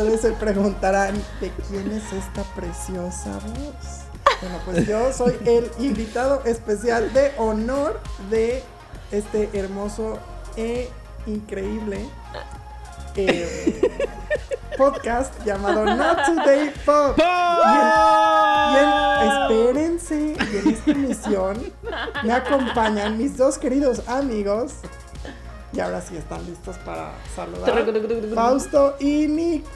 [0.00, 4.04] ustedes se preguntarán, ¿de quién es esta preciosa voz?
[4.40, 8.00] Bueno, pues yo soy el invitado especial de honor
[8.30, 8.62] de
[9.12, 10.18] este hermoso
[10.56, 10.88] e
[11.26, 12.08] increíble
[13.14, 13.98] eh,
[14.78, 17.18] podcast llamado Not Today Pop.
[17.18, 21.72] Y, en, espérense, y en esta emisión
[22.22, 24.76] me acompañan mis dos queridos amigos.
[25.72, 27.84] Y ahora sí están listos para saludar.
[28.34, 29.68] Fausto y Nicole.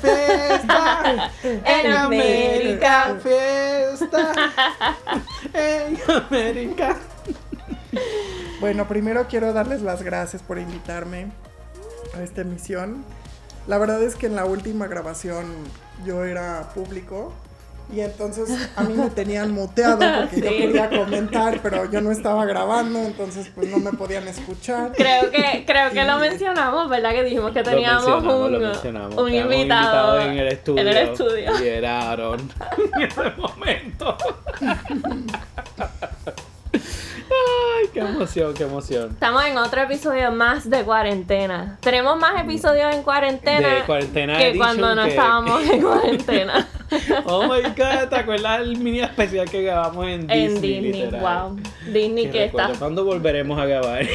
[0.00, 3.16] Fiesta en América.
[3.22, 4.34] Fiesta
[5.54, 6.96] en América.
[8.60, 11.32] Bueno, primero quiero darles las gracias por invitarme
[12.14, 13.04] a esta emisión.
[13.66, 15.46] La verdad es que en la última grabación
[16.04, 17.32] yo era público
[17.92, 22.44] y entonces a mí me tenían muteado porque yo quería comentar, pero yo no estaba
[22.44, 24.92] grabando, entonces pues no me podían escuchar.
[24.96, 27.12] Creo que creo que lo mencionamos, ¿verdad?
[27.12, 28.28] Que dijimos que teníamos un,
[29.18, 30.82] un, invitado, en el estudio.
[30.82, 31.64] En el estudio.
[31.64, 32.40] Y era Aaron
[32.96, 34.16] en ese momento.
[37.30, 39.10] Ay, qué emoción, qué emoción.
[39.10, 41.78] Estamos en otro episodio más de cuarentena.
[41.80, 43.84] Tenemos más episodios en cuarentena,
[44.38, 46.68] que cuando no estábamos en cuarentena.
[47.26, 50.44] oh my god, ¿te acuerdas del mini especial que grabamos en Disney?
[50.44, 51.56] En Disney, wow.
[51.92, 52.72] Disney que está.
[52.78, 54.06] ¿Cuándo volveremos a grabar?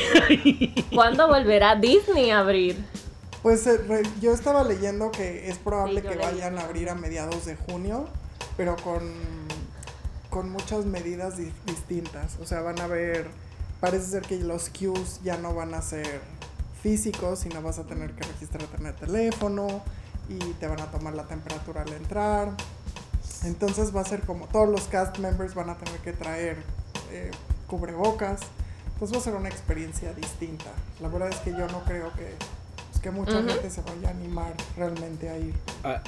[0.93, 2.77] ¿Cuándo volverá Disney a abrir?
[3.41, 3.79] Pues eh,
[4.21, 8.07] yo estaba leyendo que es probable que vayan a abrir a mediados de junio,
[8.57, 9.03] pero con
[10.35, 12.35] con muchas medidas distintas.
[12.41, 13.27] O sea, van a ver,
[13.79, 16.19] parece ser que los queues ya no van a ser
[16.83, 19.81] físicos, sino vas a tener que registrarte en el teléfono
[20.29, 22.49] y te van a tomar la temperatura al entrar.
[23.43, 26.57] Entonces va a ser como todos los cast members van a tener que traer
[27.11, 27.31] eh,
[27.67, 28.41] cubrebocas.
[28.93, 30.71] Entonces va a ser una experiencia distinta.
[31.01, 32.35] La verdad es que yo no creo que
[33.05, 35.53] que mucha gente se vaya a animar realmente a ir.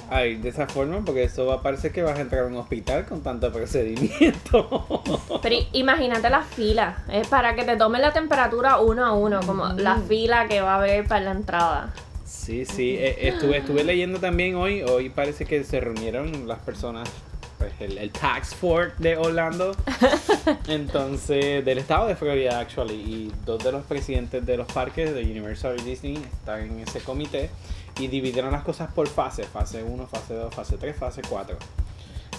[0.09, 2.45] A, ir de esa forma, porque eso va a parecer que vas a entrar a
[2.47, 5.03] un hospital con tanto procedimiento.
[5.43, 9.67] Pero imagínate la fila, es para que te tomen la temperatura uno a uno, como
[9.73, 11.93] la fila que va a haber para la entrada.
[12.27, 17.09] Sí, sí, eh, estuve, estuve leyendo también hoy, hoy parece que se reunieron las personas
[17.57, 19.73] pues, el, el, tax fort de Orlando,
[20.67, 25.21] entonces del estado de Florida actually, y dos de los presidentes de los parques de
[25.21, 27.49] Universal Disney están en ese comité
[27.97, 31.57] y dividieron las cosas por fase, fase 1, fase 2, fase 3, fase 4.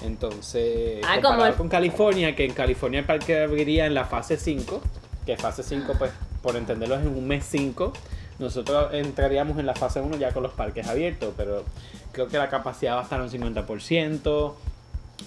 [0.05, 4.83] Entonces, ah, comparado con California, que en California el parque abriría en la fase 5,
[5.25, 6.13] que fase 5 pues
[6.43, 7.93] por entenderlo es en un mes 5,
[8.39, 11.65] nosotros entraríamos en la fase 1 ya con los parques abiertos, pero
[12.13, 14.55] creo que la capacidad va a estar un 50%,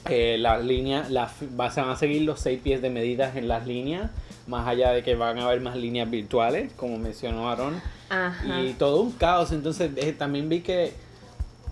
[0.09, 4.09] eh, las líneas, las, van a seguir los seis pies de medidas en las líneas,
[4.47, 7.81] más allá de que van a haber más líneas virtuales, como mencionó Aaron.
[8.61, 9.51] Y todo un caos.
[9.51, 10.93] Entonces eh, también vi que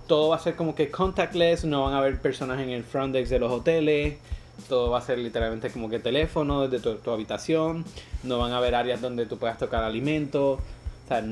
[0.07, 3.13] todo va a ser como que contactless, no van a haber personas en el front
[3.13, 4.17] desk de los hoteles.
[4.67, 7.85] Todo va a ser literalmente como que teléfono desde tu, tu habitación.
[8.23, 10.59] No van a haber áreas donde tú puedas tocar alimentos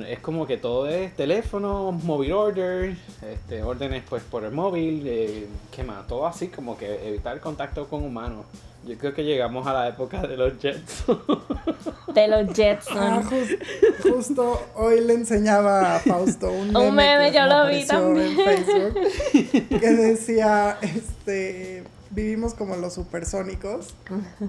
[0.07, 2.97] es como que todo es teléfono, móvil order,
[3.31, 6.07] este, órdenes pues por el móvil, eh, ¿qué más?
[6.07, 8.45] Todo así como que evitar contacto con humanos.
[8.85, 11.03] Yo creo que llegamos a la época de los Jets.
[12.13, 12.87] De los Jets.
[12.91, 13.21] Ah,
[14.01, 18.39] justo hoy le enseñaba a Fausto un meme, un meme yo lo vi también.
[18.39, 23.93] En Facebook, que decía, este, vivimos como los supersónicos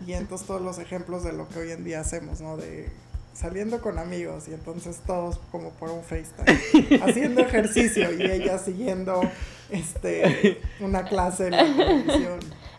[0.06, 2.56] y entonces todos los ejemplos de lo que hoy en día hacemos, ¿no?
[2.56, 2.88] De
[3.38, 9.21] saliendo con amigos y entonces todos como por un FaceTime, haciendo ejercicio y ella siguiendo
[9.71, 11.65] este una clase en la.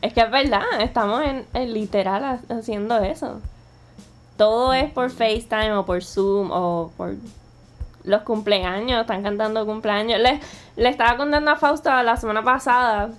[0.02, 3.42] Es que es verdad, estamos en, literal haciendo eso.
[4.38, 7.16] Todo es por FaceTime o por Zoom o por
[8.04, 10.20] los cumpleaños, están cantando cumpleaños.
[10.20, 10.40] Le,
[10.78, 13.12] le estaba contando a Fausto la semana pasada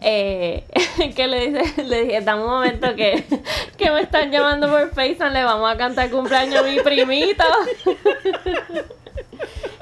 [0.00, 0.64] eh,
[1.16, 3.24] que le dice, le dije, dame un momento que,
[3.76, 7.44] que me están llamando por FaceTime, le vamos a cantar cumpleaños a mi primito.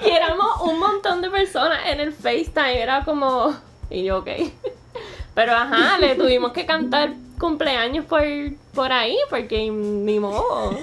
[0.05, 3.55] y éramos un montón de personas en el FaceTime, era como,
[3.91, 4.29] y yo, ok.
[5.35, 8.25] Pero ajá, le tuvimos que cantar cumpleaños por,
[8.75, 10.77] por ahí, porque ni modo.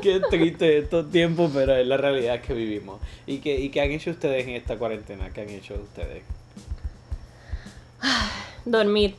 [0.00, 3.00] Qué triste estos tiempos, pero es la realidad que vivimos.
[3.26, 5.30] ¿Y qué, ¿Y qué han hecho ustedes en esta cuarentena?
[5.30, 6.22] ¿Qué han hecho ustedes?
[8.64, 9.16] Dormir.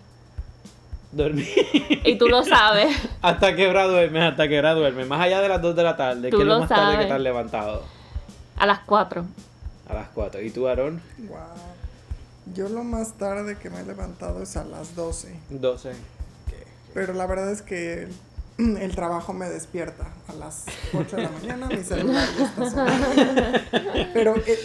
[1.12, 1.48] Dormir.
[2.06, 2.95] Y tú lo sabes.
[3.22, 4.24] ¿Hasta qué hora duermes?
[4.24, 5.07] ¿Hasta qué hora duermes?
[5.07, 6.30] Más allá de las 2 de la tarde.
[6.30, 7.83] ¿Qué es lo más tarde que te has levantado?
[8.57, 9.25] A las 4.
[9.89, 10.42] A las 4.
[10.42, 11.01] ¿Y tú, Aarón?
[11.18, 11.38] Wow.
[12.54, 15.36] Yo lo más tarde que me he levantado es a las 12.
[15.50, 15.92] 12.
[16.94, 18.07] Pero la verdad es que
[18.57, 23.07] el trabajo me despierta a las 8 de la mañana, mi celular ya está sonando.
[24.13, 24.60] Pero eh,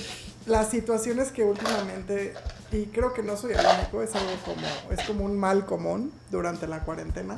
[0.46, 2.34] las situaciones que últimamente,
[2.72, 6.12] y creo que no soy el único, es algo como, es como un mal común
[6.30, 7.36] durante la cuarentena,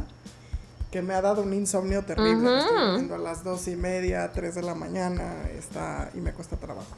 [0.90, 2.58] que me ha dado un insomnio terrible.
[2.58, 6.56] Estoy durmiendo a las dos y media, 3 de la mañana, está, y me cuesta
[6.56, 6.96] trabajo.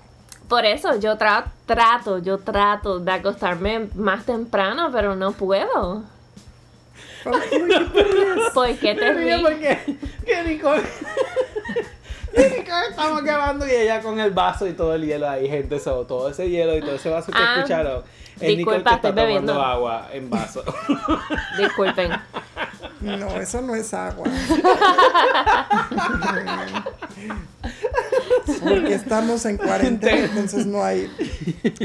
[0.49, 6.03] Por eso yo tra- trato, yo trato de acostarme más temprano, pero no puedo.
[7.25, 7.59] Ay, ¿qué
[7.93, 8.51] te ríes?
[8.55, 9.41] ¿Por qué te ríes?
[9.43, 10.83] porque que Nicole.
[12.33, 15.79] estamos grabando y ella con el vaso y todo el hielo ahí, gente.
[15.79, 18.03] So, todo ese hielo y todo ese vaso que Ah, escucharon.
[18.41, 19.63] Es Nicole que está tomando bebiendo.
[19.63, 20.65] agua en vaso.
[21.59, 22.13] Disculpen.
[23.01, 24.27] No, eso no es agua.
[28.63, 31.11] Porque estamos en cuarentena, entonces no hay,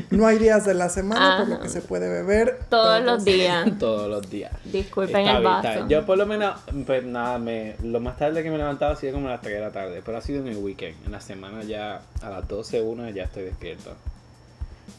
[0.10, 3.68] no hay días de la semana por lo que se puede beber Todos los días.
[3.80, 4.52] Todos los días.
[4.66, 5.86] Disculpen Está el bien, está vaso.
[5.86, 5.90] bien.
[5.90, 8.96] Yo por lo menos, pues nada, me, lo más tarde que me he levantado ha
[8.96, 10.96] sido como a las 3 de la tarde, pero ha sido en el weekend.
[11.06, 13.96] En la semana ya a las 12, 1 ya estoy despierto.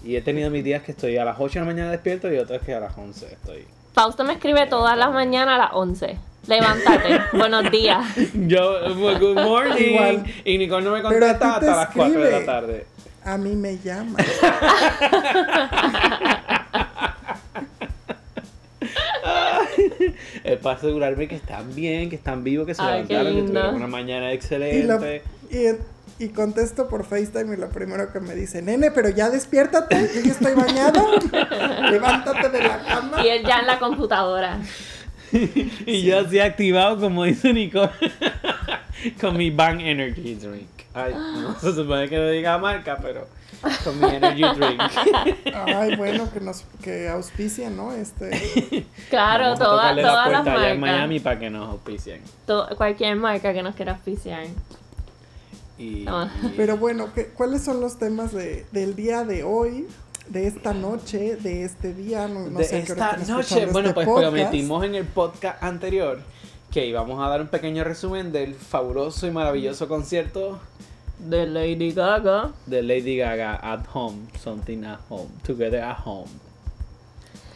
[0.04, 2.38] Y he tenido mis días que estoy a las 8 de la mañana despierto y
[2.38, 3.66] otros que a las 11 estoy.
[3.96, 6.18] Fausto me escribe todas las mañanas a las 11.
[6.48, 7.18] Levántate.
[7.32, 8.04] Buenos días.
[8.34, 9.94] Yo, well, good morning.
[9.94, 10.24] Igual.
[10.44, 12.86] Y Nicole no me contesta te hasta las 4 de la tarde.
[13.24, 14.18] A mí me llama.
[20.44, 23.74] Es para asegurarme que están bien, que están vivos, que se Ay, levantaron, que tuvieron
[23.76, 25.22] una mañana Y, excelente.
[25.50, 25.56] y,
[26.18, 30.20] y contesto por FaceTime y lo primero que me dice, nene, pero ya despiértate, yo
[30.22, 31.02] ya estoy bañado,
[31.90, 33.22] levántate de la cama.
[33.24, 34.58] Y él ya en la computadora.
[35.32, 37.90] Y yo así activado, como dice Nicole,
[39.20, 40.68] con mi Bang Energy Drink.
[40.94, 43.26] Ay, no se supone que no diga marca, pero
[43.84, 44.80] con mi Energy Drink.
[45.52, 47.92] Ay, bueno, que nos que auspicien, ¿no?
[47.92, 50.96] Este, Claro, toda- todas las allá en marcas.
[50.98, 52.22] Miami para que nos auspicien.
[52.46, 54.44] To- cualquier marca que nos quiera auspiciar.
[55.78, 56.30] Y, Ah.
[56.42, 59.86] y- pero bueno, ¿qué- ¿cuáles son los temas de, del día de hoy?
[60.28, 63.34] De esta noche, de este día, no, no de sé a qué hora esta estén
[63.36, 64.32] noche, escuchando bueno, este pues podcast.
[64.34, 66.18] prometimos en el podcast anterior
[66.72, 70.58] que íbamos a dar un pequeño resumen del fabuloso y maravilloso concierto
[71.20, 72.50] De Lady Gaga.
[72.66, 76.28] de Lady Gaga at home, something at home, together at home.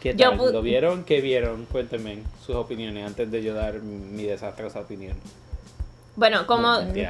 [0.01, 0.37] ¿Qué tal?
[0.53, 1.03] ¿Lo vieron?
[1.03, 1.65] ¿Qué vieron?
[1.65, 5.15] Cuéntenme sus opiniones antes de yo dar mi desastrosa opinión.
[6.21, 7.03] Bueno, como, sí,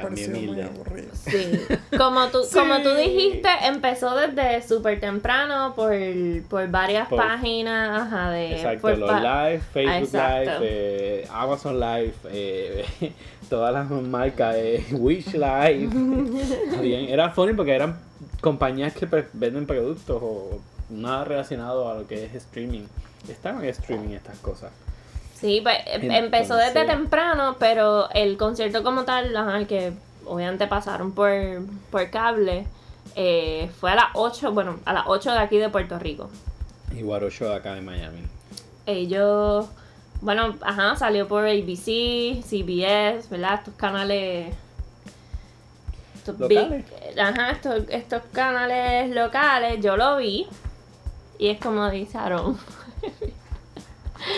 [1.97, 2.53] como, tú, Sí.
[2.53, 5.91] como tú dijiste, empezó desde súper temprano por,
[6.47, 8.53] por varias Por- páginas ajá, de...
[8.53, 10.51] Exacto, por los live, Facebook Exacto.
[10.51, 12.85] Live, eh, Amazon Live, eh,
[13.49, 15.89] todas las marcas, eh, Wish Live.
[16.81, 17.99] Bien, era funny porque eran
[18.39, 22.83] compañías que pues, venden productos o nada relacionado a lo que es streaming.
[23.27, 24.71] Estaban en streaming estas cosas.
[25.41, 29.91] Sí, pues, em- empezó desde temprano, pero el concierto como tal, ajá, que
[30.25, 31.31] obviamente pasaron por,
[31.89, 32.67] por cable,
[33.15, 36.29] eh, fue a las 8, bueno, a las 8 de aquí de Puerto Rico.
[36.93, 38.21] Y Show de acá de Miami.
[38.85, 39.65] Ellos,
[40.21, 43.55] bueno, ajá, salió por ABC, CBS, ¿verdad?
[43.55, 44.53] Estos canales...
[46.15, 46.85] Estos ¿Locales?
[46.85, 50.45] big- ajá, estos, estos canales locales, yo lo vi.
[51.39, 52.59] Y es como dice Aaron.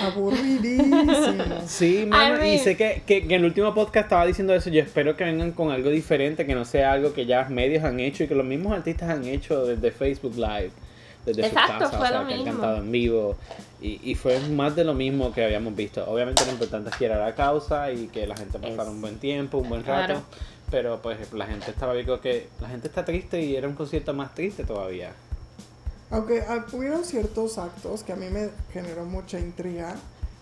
[0.01, 1.61] Aburridísimo.
[1.68, 4.69] Sí, mano, I y sé que, que, que en el último podcast estaba diciendo eso.
[4.69, 7.83] Yo espero que vengan con algo diferente, que no sea algo que ya los medios
[7.83, 10.71] han hecho y que los mismos artistas han hecho desde Facebook Live,
[11.25, 13.37] desde Exacto, su casa, fue o sea, lo que han cantado en vivo.
[13.81, 16.06] Y, y fue más de lo mismo que habíamos visto.
[16.09, 19.02] Obviamente lo importante es que era la causa y que la gente pasara Es- un
[19.02, 20.06] buen tiempo, un buen rato.
[20.13, 20.21] Claro.
[20.71, 23.75] Pero pues la gente estaba, yo creo que la gente está triste y era un
[23.75, 25.11] concierto más triste todavía.
[26.13, 29.95] Aunque ah, hubieron ciertos actos que a mí me generó mucha intriga,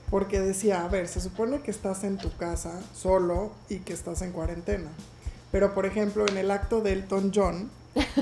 [0.09, 4.21] porque decía, a ver, se supone que estás en tu casa solo y que estás
[4.21, 4.89] en cuarentena.
[5.51, 7.71] Pero, por ejemplo, en el acto de Elton John,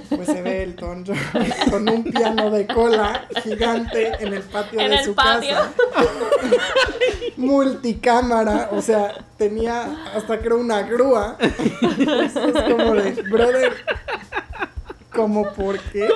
[0.10, 1.18] pues se ve Elton John
[1.72, 5.56] con un piano de cola gigante en el patio En de el su patio.
[5.56, 5.72] casa.
[7.38, 11.38] Multicámara, o sea, tenía hasta creo una grúa.
[11.40, 13.74] Es, es como de, brother,
[15.14, 16.08] como por qué?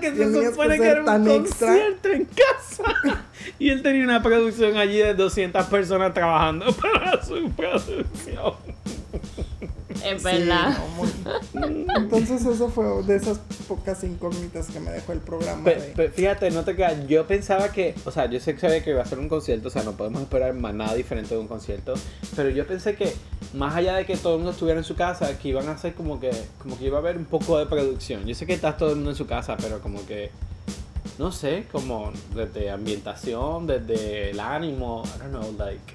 [0.00, 1.68] Que se supone que era un extra.
[1.68, 3.24] concierto en casa.
[3.58, 8.54] Y él tenía una producción allí de 200 personas trabajando para su producción.
[10.04, 10.76] Es Sí, verdad.
[10.78, 15.76] no, muy- Entonces eso fue de esas pocas incógnitas que me dejó el programa Pe-
[15.76, 15.86] de...
[15.92, 17.06] pe- fíjate, no te quedas.
[17.08, 19.68] Yo pensaba que, o sea, yo sé que sabía que iba a ser un concierto,
[19.68, 21.94] o sea, no podemos esperar más nada diferente de un concierto.
[22.36, 23.14] Pero yo pensé que,
[23.54, 25.94] más allá de que todo el mundo estuviera en su casa, que iban a hacer
[25.94, 28.24] como que, como que iba a haber un poco de producción.
[28.26, 30.30] Yo sé que está todo el mundo en su casa, pero como que,
[31.18, 35.94] no sé, como desde ambientación, desde el ánimo, I don't know, like.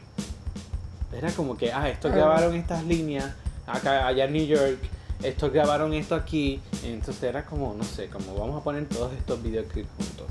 [1.12, 3.34] Era como que, ah, estos grabaron estas líneas
[3.70, 4.78] acá, allá en New York,
[5.24, 6.60] estos grabaron esto aquí.
[6.84, 10.28] Entonces era como, no sé, como vamos a poner todos estos videoclips juntos.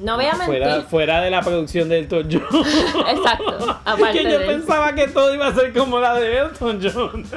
[0.00, 0.46] No voy a mentir.
[0.46, 2.66] Fuera, fuera de la producción de Elton John.
[3.08, 3.80] Exacto.
[3.84, 7.24] Aparte que yo de- pensaba que todo iba a ser como la de Elton John.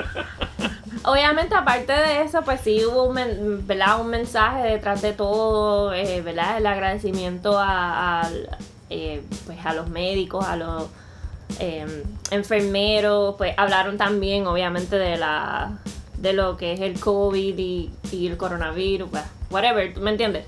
[1.08, 4.02] Obviamente, aparte de eso, pues sí hubo un, men- ¿verdad?
[4.02, 6.58] un mensaje detrás de todo, eh, ¿verdad?
[6.58, 8.30] El agradecimiento a, a,
[8.90, 10.86] eh, pues a los médicos, a los
[11.60, 15.80] eh, enfermeros, pues hablaron también, obviamente, de la
[16.18, 20.46] de lo que es el COVID y, y el coronavirus, pues, whatever, ¿tú ¿me entiendes?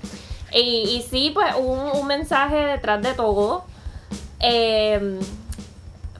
[0.52, 0.58] Y,
[0.96, 3.64] y sí, pues hubo un, un mensaje detrás de todo.
[4.40, 5.18] eh,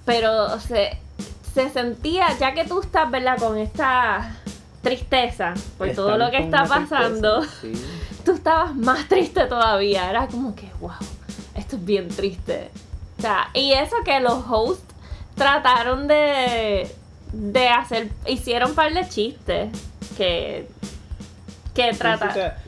[0.04, 0.97] pero se,
[1.54, 3.38] se sentía, ya que tú estás, ¿verdad?
[3.38, 4.37] Con esta
[4.82, 7.73] tristeza por todo lo que está tristeza, pasando, sí.
[8.25, 10.08] tú estabas más triste todavía.
[10.08, 10.92] Era como que, wow,
[11.54, 12.70] esto es bien triste.
[13.19, 14.83] O sea, y eso que los hosts
[15.35, 16.89] trataron de,
[17.33, 19.71] de hacer, hicieron un par de chistes
[20.17, 20.67] que,
[21.75, 22.35] que Sí, trataron.
[22.35, 22.59] sea,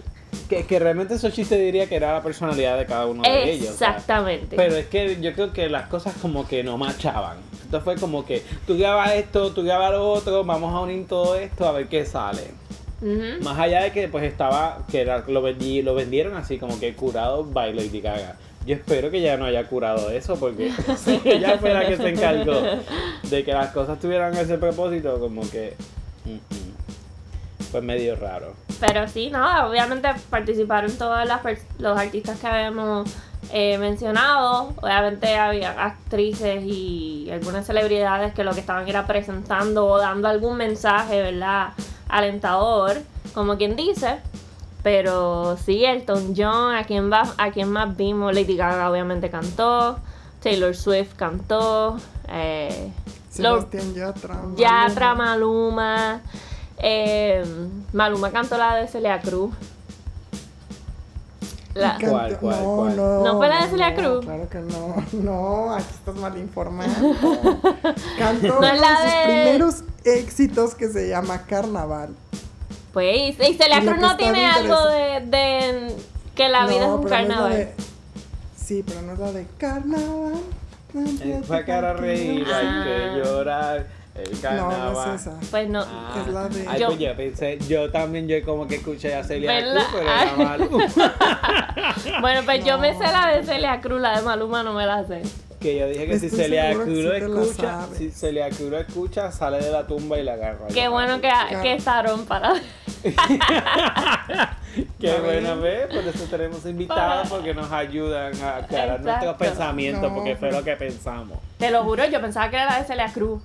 [0.49, 3.71] que, que realmente esos chistes diría que era la personalidad de cada uno de ellos.
[3.71, 4.57] o sea, Exactamente.
[4.57, 7.39] Pero es que yo creo que las cosas como que no machaban.
[7.65, 11.37] Entonces fue como que tú grabas esto, tú grabas lo otro, vamos a unir todo
[11.37, 12.51] esto a ver qué sale.
[13.43, 16.95] Más allá de que pues estaba, que era- lo, vendí, lo vendieron así como que
[16.95, 18.37] curado by Lady Gaga.
[18.71, 20.73] Yo espero que ya no haya curado eso porque
[21.25, 22.55] ella fue la que se encargó
[23.25, 25.75] de que las cosas tuvieran ese propósito, como que
[27.73, 28.55] fue medio raro.
[28.79, 31.19] Pero sí, no, obviamente participaron todos
[31.81, 33.13] los artistas que habíamos
[33.53, 34.73] eh, mencionado.
[34.81, 40.57] Obviamente había actrices y algunas celebridades que lo que estaban era presentando o dando algún
[40.57, 41.71] mensaje, ¿verdad?
[42.09, 42.99] Alentador,
[43.35, 44.19] como quien dice.
[44.83, 49.99] Pero sí, Elton John, a quien, va, a quien más vimos, Lady Gaga obviamente cantó,
[50.43, 52.91] Taylor Swift cantó, eh,
[53.29, 54.41] Sebastián Yatra.
[54.57, 55.75] Yatra, Maluma.
[55.77, 56.21] Maluma.
[56.79, 57.45] eh,
[57.93, 59.53] Maluma cantó la de Celia Cruz.
[61.75, 62.97] La- ¿Cuál, cuál, no, cuál?
[62.97, 64.25] No, ¿No fue la de Celia no, Cruz?
[64.25, 64.95] Claro que no.
[65.13, 66.91] No, aquí estás mal informado.
[68.19, 72.09] Cantó No uno de sus de- primeros éxitos que se llama Carnaval.
[72.93, 75.95] Pues, y Celia Cruz no tiene algo de, de
[76.35, 77.53] que la vida es un no carnaval.
[77.53, 77.75] de-
[78.57, 80.35] Sí, pero no es la de Carnaval.
[81.23, 82.83] Eh, Fue cara a reír, hay Ah.
[82.85, 84.93] que llorar, el carnaval.
[84.93, 85.33] no es esa.
[85.51, 85.81] Pues no.
[85.87, 89.15] Ah, Es la de- Ay, Yo- pues yo pensé, yo también, yo como que escuché
[89.15, 89.75] a Celia ¿Verdad?
[89.75, 92.21] Cruz, pero era Maluma.
[92.21, 95.05] Bueno, pues yo me sé la de Celia Cruz, la de Maluma no me la
[95.07, 95.23] sé.
[95.61, 98.73] Que yo dije que si Estoy Celia seguro que Cruz la escucha, si Celia Cruz
[98.73, 100.69] escucha, sale de la tumba y la agarra.
[100.73, 101.31] Qué bueno que,
[101.63, 102.55] que estaron para.
[105.01, 105.63] Qué bueno, ven.
[105.63, 105.87] ¿ves?
[105.89, 110.61] Por eso tenemos invitados, porque nos ayudan a aclarar nuestros pensamientos, No, porque fue pero-
[110.61, 111.39] lo que pensamos.
[111.59, 113.43] Te lo juro, yo pensaba que era la de Celia Cruz.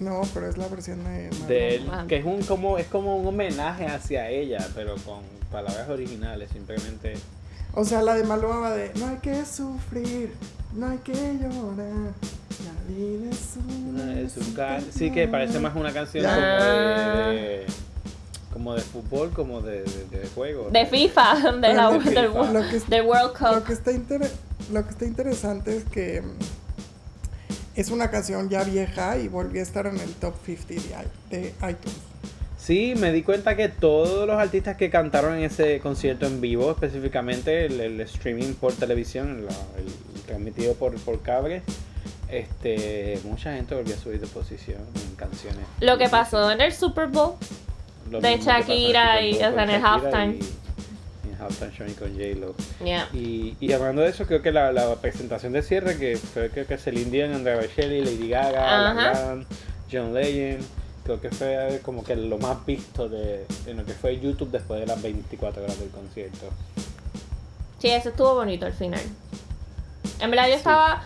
[0.00, 1.30] No, pero es la versión de.
[1.46, 2.04] De él, Ah.
[2.08, 7.14] que es un como es como un homenaje hacia ella, pero con palabras originales, simplemente.
[7.78, 10.32] O sea, la de Maluma de No hay que sufrir,
[10.74, 12.12] no hay que llorar.
[12.64, 13.54] La vida es
[13.86, 14.18] una.
[14.20, 16.34] Es un ca- sí que parece más una canción Ya.
[16.34, 17.66] como de, de-
[18.52, 20.70] como de fútbol, como de, de, de juego.
[20.70, 22.28] De FIFA, de la, de del, FIFA.
[22.30, 23.64] Wo- Lo que es- del World Lo Cup.
[23.66, 24.30] que está inter-
[24.72, 26.30] lo que está interesante es que mm,
[27.78, 31.30] es una canción ya vieja y volvió a estar en el top 50 de, i-
[31.30, 31.96] de iTunes.
[32.66, 36.72] Sí, me di cuenta que todos los artistas que cantaron en ese concierto en vivo,
[36.72, 41.62] específicamente el, el streaming por televisión, la- el, transmitido por, por cable,
[42.28, 45.60] este, mucha gente volvió a subir de posición en canciones.
[45.80, 47.34] Lo que pasó en el Super Bowl.
[48.10, 50.38] Lo de Shakira y- o sea, en el halftime.
[50.40, 52.54] y- en halftime con J-Lo.
[52.84, 53.08] Yeah.
[53.12, 56.66] Y, y hablando de eso, creo que la, la presentación de cierre, que fue creo
[56.66, 59.36] que Celine Dion, Andrea Bocelli, Lady Gaga,
[59.92, 60.64] John Legend,
[61.06, 64.80] creo que fue como que lo más visto de, en lo que fue YouTube después
[64.80, 66.50] de las 24 horas del concierto.
[67.78, 69.00] Sí, eso estuvo bonito al final.
[70.20, 70.58] En verdad yo Sí.
[70.58, 71.02] estaba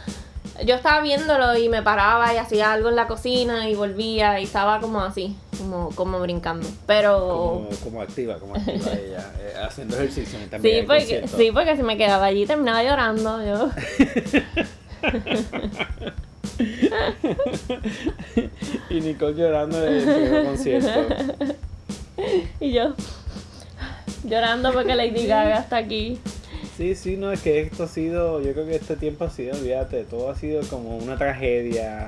[0.64, 4.45] yo estaba viéndolo y me paraba y hacía algo en la cocina y volvía y
[4.45, 6.66] estaba como así, como, como brincando.
[6.87, 10.80] Pero Como, como activa, como activa ella, eh, haciendo ejercicio también.
[10.80, 13.71] sí porque, sí, porque si me quedaba allí terminaba llorando yo.
[18.90, 21.14] y Nicole llorando en el primer concierto.
[22.61, 22.94] y yo
[24.25, 26.18] llorando porque Lady Gaga está aquí.
[26.76, 29.54] Sí, sí, no, es que esto ha sido, yo creo que este tiempo ha sido,
[29.54, 32.06] olvídate, todo ha sido como una tragedia,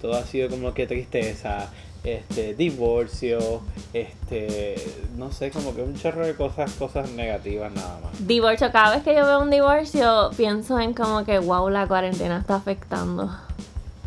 [0.00, 1.70] todo ha sido como que tristeza,
[2.04, 3.60] este, divorcio,
[3.92, 4.74] este,
[5.16, 8.26] no sé, como que un chorro de cosas, cosas negativas nada más.
[8.26, 12.38] Divorcio, cada vez que yo veo un divorcio pienso en como que wow la cuarentena
[12.38, 13.30] está afectando.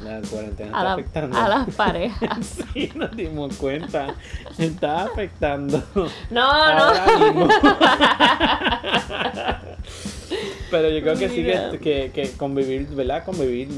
[0.04, 1.38] La cuarentena a, está la- afectando.
[1.40, 2.58] a las parejas.
[2.74, 4.14] Sí, nos dimos cuenta.
[4.58, 5.82] Está afectando.
[6.30, 7.20] No, Ahora no.
[7.34, 7.48] mismo.
[10.76, 11.72] Pero yo creo que sí Mira.
[11.72, 13.24] que, que, que convivir, ¿verdad?
[13.24, 13.70] Convivir,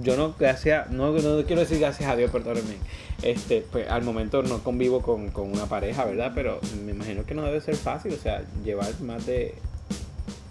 [0.00, 2.74] yo no, gracias, no, no quiero decir gracias a Dios, perdónenme.
[3.22, 6.32] Este, pues al momento no convivo con, con una pareja, ¿verdad?
[6.34, 9.54] Pero me imagino que no debe ser fácil, o sea, llevar más de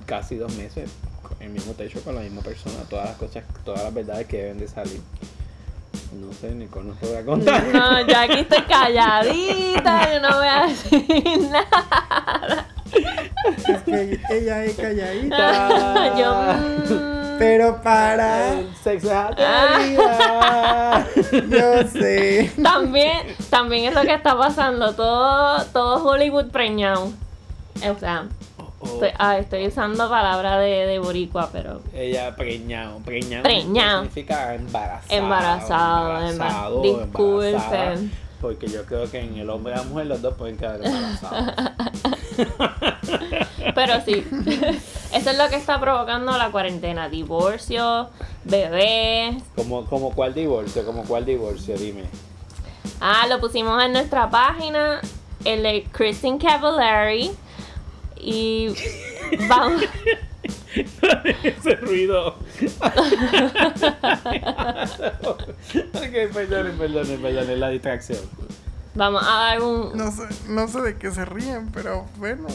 [0.06, 0.90] casi dos meses
[1.42, 4.38] en el mismo techo con la misma persona, todas las cosas, todas las verdades que
[4.38, 5.02] deben de salir.
[6.14, 7.66] No sé, ni nos podrá contar.
[7.66, 12.68] No, yo aquí estoy calladita, yo no voy a decir nada.
[13.68, 16.18] Es que ella es calladita.
[16.18, 16.34] Yo.
[16.96, 18.54] mm, Pero para.
[18.60, 21.08] El sexo es atrevida.
[21.50, 22.52] Yo sé.
[22.62, 23.20] También,
[23.50, 24.94] también es lo que está pasando.
[24.94, 27.12] Todo, todo Hollywood preñado.
[27.90, 28.26] O sea,
[28.84, 33.44] Oh, estoy, ah, estoy usando palabras de, de boricua, pero Ella preñado, preñado.
[33.44, 34.00] Preñado.
[34.06, 35.06] Significa embarazado.
[35.22, 37.46] Embarazado, embarazado, embar- disculpen.
[37.56, 37.96] embarazada,
[38.42, 41.54] Porque yo creo que en el hombre y la mujer los dos pueden quedar embarazados.
[43.76, 44.26] Pero sí,
[45.14, 47.10] eso es lo que está provocando la cuarentena.
[47.10, 48.10] Divorcio,
[48.44, 49.42] bebés.
[49.56, 52.04] como, como cuál divorcio, como cuál divorcio, dime.
[53.00, 55.02] Ah, lo pusimos en nuestra página,
[55.46, 57.32] el de Kristen Cavallari.
[58.18, 58.70] Y
[59.50, 59.84] vamos...
[61.44, 62.36] Ese ruido.
[65.24, 68.20] ok, perdonen, perdonen, perdonen la distracción.
[68.94, 69.96] Vamos a dar un...
[69.98, 72.48] No sé, no sé de qué se ríen, pero bueno.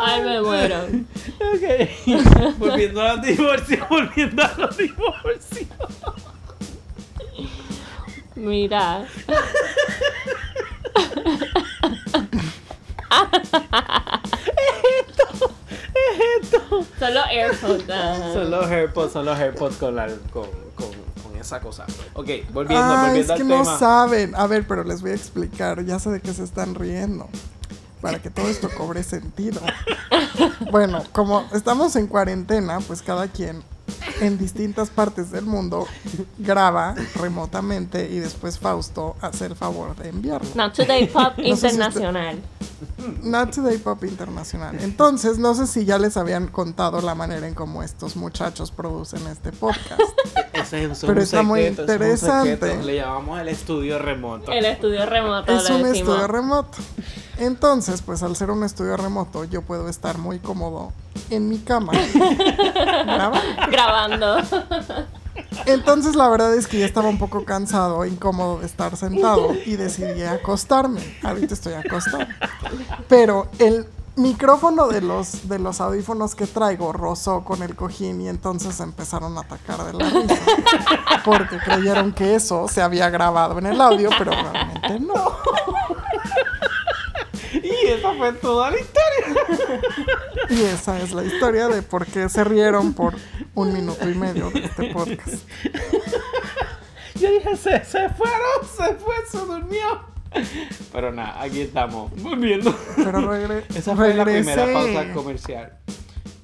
[0.00, 0.86] Ay, me muero.
[1.40, 2.58] Ok.
[2.58, 5.66] volviendo a los divorcios, volviendo a los divorcios.
[8.36, 9.06] Mira.
[16.98, 17.84] Son los AirPods.
[17.90, 18.30] ah.
[18.32, 20.88] Son los AirPods, son los AirPods con, la, con, con,
[21.22, 21.84] con esa cosa.
[22.14, 23.56] Ok, volviendo, Ah, volviendo es al que tema.
[23.64, 24.34] no saben.
[24.34, 25.84] A ver, pero les voy a explicar.
[25.84, 27.28] Ya sé de qué se están riendo.
[28.00, 29.60] Para que todo esto cobre sentido.
[30.70, 33.62] Bueno, como estamos en cuarentena, pues cada quien
[34.20, 35.86] en distintas partes del mundo
[36.38, 40.48] graba remotamente y después Fausto hace el favor de enviarlo.
[40.54, 42.38] Not Today Pop si usted- Internacional.
[43.22, 44.76] Not Today Pop Internacional.
[44.80, 49.26] Entonces, no sé si ya les habían contado la manera en cómo estos muchachos producen
[49.26, 50.00] este podcast.
[50.52, 52.82] Ese es un Pero está muy es interesante.
[52.82, 54.52] Le llamamos el estudio remoto.
[54.52, 55.50] El estudio remoto.
[55.52, 55.98] Es un decimos.
[55.98, 56.78] estudio remoto.
[57.38, 60.92] Entonces, pues al ser un estudio remoto, yo puedo estar muy cómodo
[61.30, 61.92] en mi cama.
[63.04, 63.40] grabando.
[63.70, 64.36] Grabando.
[65.66, 69.76] Entonces, la verdad es que ya estaba un poco cansado, incómodo de estar sentado y
[69.76, 71.00] decidí acostarme.
[71.22, 72.26] Ahorita estoy acostado.
[73.08, 73.86] Pero el
[74.18, 79.38] micrófono de los, de los audífonos que traigo rozó con el cojín y entonces empezaron
[79.38, 80.36] a atacar de la risa.
[81.24, 85.36] Porque creyeron que eso se había grabado en el audio, pero realmente no.
[87.88, 89.78] Y esa fue toda la historia.
[90.50, 93.14] Y esa es la historia de por qué se rieron por
[93.54, 95.46] un minuto y medio de este podcast.
[97.20, 100.04] Yo dije, se, se fueron, se fue, se durmió.
[100.92, 102.74] Pero nada, aquí estamos, volviendo.
[102.96, 105.72] Pero regre Esa fue la primera pausa comercial.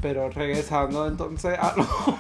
[0.04, 1.74] Pero regresando entonces a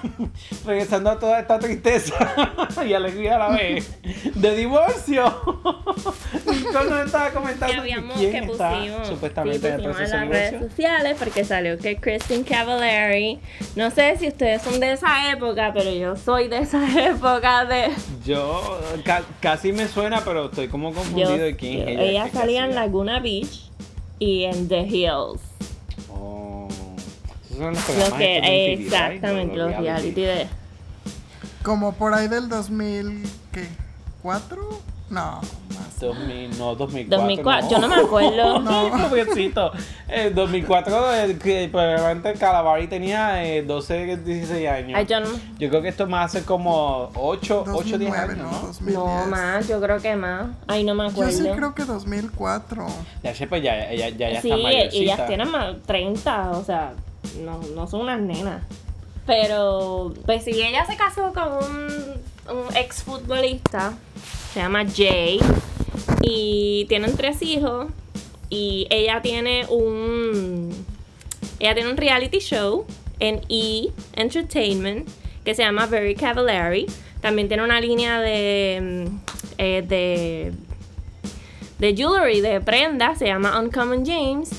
[0.64, 2.14] regresando a toda esta tristeza
[2.86, 3.94] y alegría a la vez
[4.34, 5.24] de divorcio.
[6.46, 9.96] Nicole nos estaba comentando que habíamos quién que está pusimos, supuestamente sí, en el pusimos
[9.98, 13.38] proceso en de las redes sociales porque salió que Kristen Cavallari
[13.76, 17.90] no sé si ustedes son de esa época pero yo soy de esa época de
[18.24, 22.02] Yo ca- casi me suena, pero estoy como yo, confundido de quién yo- es ella.
[22.02, 22.74] ella salía en.
[22.74, 23.68] Laguna Beach
[24.18, 25.40] y en The Hills.
[27.54, 30.46] Esos son los lo que de MTV, exactamente los reality de
[31.62, 33.68] Como por ahí del 2000, ¿qué?
[34.22, 34.80] ¿Cuatro?
[35.10, 36.00] No, más.
[36.00, 37.18] 2000, no, 2004.
[37.18, 38.60] 2004, yo no me acuerdo.
[38.64, 39.70] No, jovencito.
[40.08, 44.98] En 2004, eh, que probablemente Calavari tenía eh, 12, 16 años.
[44.98, 48.38] Ay, yo no, Yo creo que esto más hace como 8, 8 10 2009, años,
[48.38, 48.50] ¿no?
[48.50, 48.66] ¿no?
[48.66, 48.98] 2010.
[48.98, 52.86] no más yo creo que más ay no me Yo acuerdo sí creo que 2004.
[53.22, 55.02] Ya sé, pues ya, ya, ya, ya Sí, está mayorcita.
[55.02, 56.94] ellas tienen más 30, o sea,
[57.40, 58.62] no, no son unas nenas.
[59.26, 63.94] Pero, pues sí, ella se casó con un, un ex futbolista,
[64.52, 65.40] se llama Jay,
[66.20, 67.86] y tienen tres hijos,
[68.50, 70.70] y ella tiene un,
[71.58, 72.84] ella tiene un reality show
[73.18, 73.90] en E!
[74.14, 75.08] Entertainment
[75.44, 76.86] que se llama Very Cavallari.
[77.20, 79.18] También tiene una línea de, mm,
[79.58, 80.52] eh, de
[81.78, 84.50] de jewelry, de prenda, se llama Uncommon James.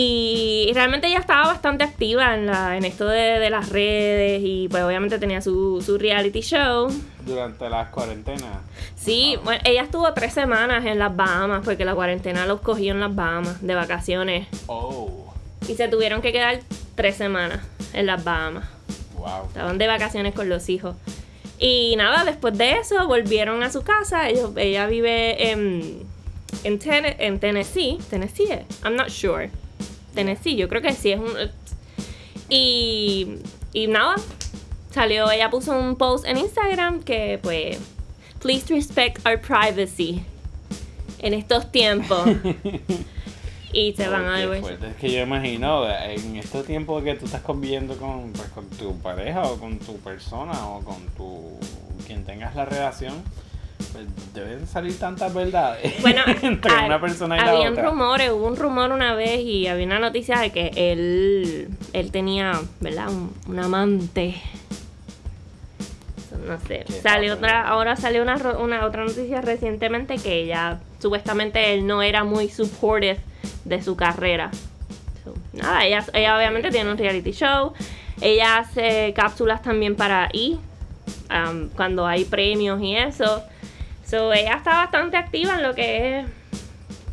[0.00, 4.68] Y realmente ella estaba bastante activa en, la, en esto de, de las redes y
[4.68, 6.88] pues obviamente tenía su, su reality show.
[7.26, 8.58] Durante las cuarentenas.
[8.94, 13.00] Sí, bueno, ella estuvo tres semanas en las Bahamas porque la cuarentena los cogió en
[13.00, 14.46] las Bahamas de vacaciones.
[14.68, 15.34] Oh,
[15.66, 16.60] Y se tuvieron que quedar
[16.94, 17.58] tres semanas
[17.92, 18.68] en las Bahamas.
[19.16, 19.46] wow.
[19.48, 20.94] Estaban de vacaciones con los hijos.
[21.58, 24.28] Y nada, después de eso volvieron a su casa.
[24.28, 26.04] Ellos, ella vive en,
[26.62, 27.98] en, Tene- en Tennessee.
[28.08, 28.60] Tennessee, es?
[28.84, 29.50] I'm not sure.
[30.18, 31.30] Tennessee, yo creo que sí es un.
[32.48, 33.36] Y,
[33.72, 34.16] y nada,
[34.90, 37.78] salió, ella puso un post en Instagram que pues,
[38.40, 40.24] please respect our privacy
[41.20, 42.26] en estos tiempos.
[43.72, 44.64] y se van a ver.
[44.64, 48.98] Es que yo imagino, en este tiempo que tú estás conviviendo con, pues, con tu
[48.98, 51.60] pareja o con tu persona o con tu
[52.08, 53.14] quien tengas la relación,
[54.34, 57.90] deben salir tantas verdades Bueno, entre una persona y la habían otra.
[57.90, 62.60] rumores, hubo un rumor una vez y había una noticia de que él, él tenía,
[62.80, 63.08] ¿verdad?
[63.08, 64.40] Un, un amante.
[66.46, 66.84] No sé.
[67.02, 67.30] Papel.
[67.30, 72.48] otra, ahora salió una, una otra noticia recientemente que ya supuestamente él no era muy
[72.48, 73.18] supportive
[73.64, 74.50] de su carrera.
[75.24, 77.72] So, nada, ella, ella obviamente tiene un reality show.
[78.20, 80.58] Ella hace cápsulas también para I,
[81.30, 83.42] um, cuando hay premios y eso.
[84.08, 86.26] So, ella está bastante activa en lo que es.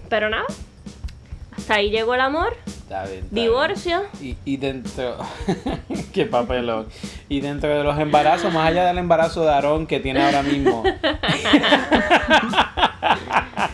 [0.08, 0.46] Pero nada.
[1.58, 2.56] Hasta ahí llegó el amor.
[2.66, 3.46] Está bien, está bien.
[3.48, 4.04] Divorcio.
[4.22, 5.18] Y, y dentro.
[6.14, 6.88] Qué papelón.
[7.28, 10.84] Y dentro de los embarazos, más allá del embarazo de Aarón que tiene ahora mismo,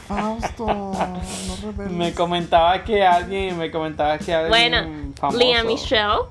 [0.07, 3.57] Fausto, no me comentaba que alguien.
[3.57, 4.49] Me comentaba que alguien.
[4.49, 6.21] Bueno, famoso, Lea Michelle,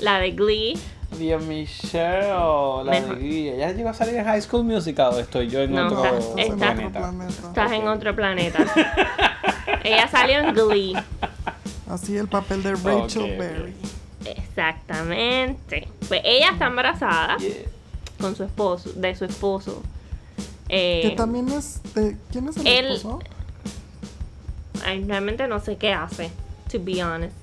[0.00, 0.78] la de Glee.
[1.18, 3.16] Lea Michelle, la Mejor.
[3.18, 3.48] de Glee.
[3.50, 6.04] ¿Ella llegó a salir en High School Musical o estoy yo en No, otro,
[6.36, 6.98] Estás planeta?
[7.00, 7.28] planeta.
[7.48, 8.64] Estás en otro planeta.
[9.84, 10.94] ella salió en Glee.
[11.88, 13.38] Así el papel de Rachel Ok, ok.
[13.38, 13.74] Berry.
[14.24, 15.88] Exactamente.
[16.08, 17.52] Pues ella está embarazada Yeah.
[18.20, 19.82] con su esposo, de su esposo.
[20.68, 21.80] Eh, Que también es.
[21.94, 23.20] De, ¿Quién es el él- esposo?
[24.84, 26.30] ay, realmente no sé qué hace,
[26.70, 27.34] to be honest.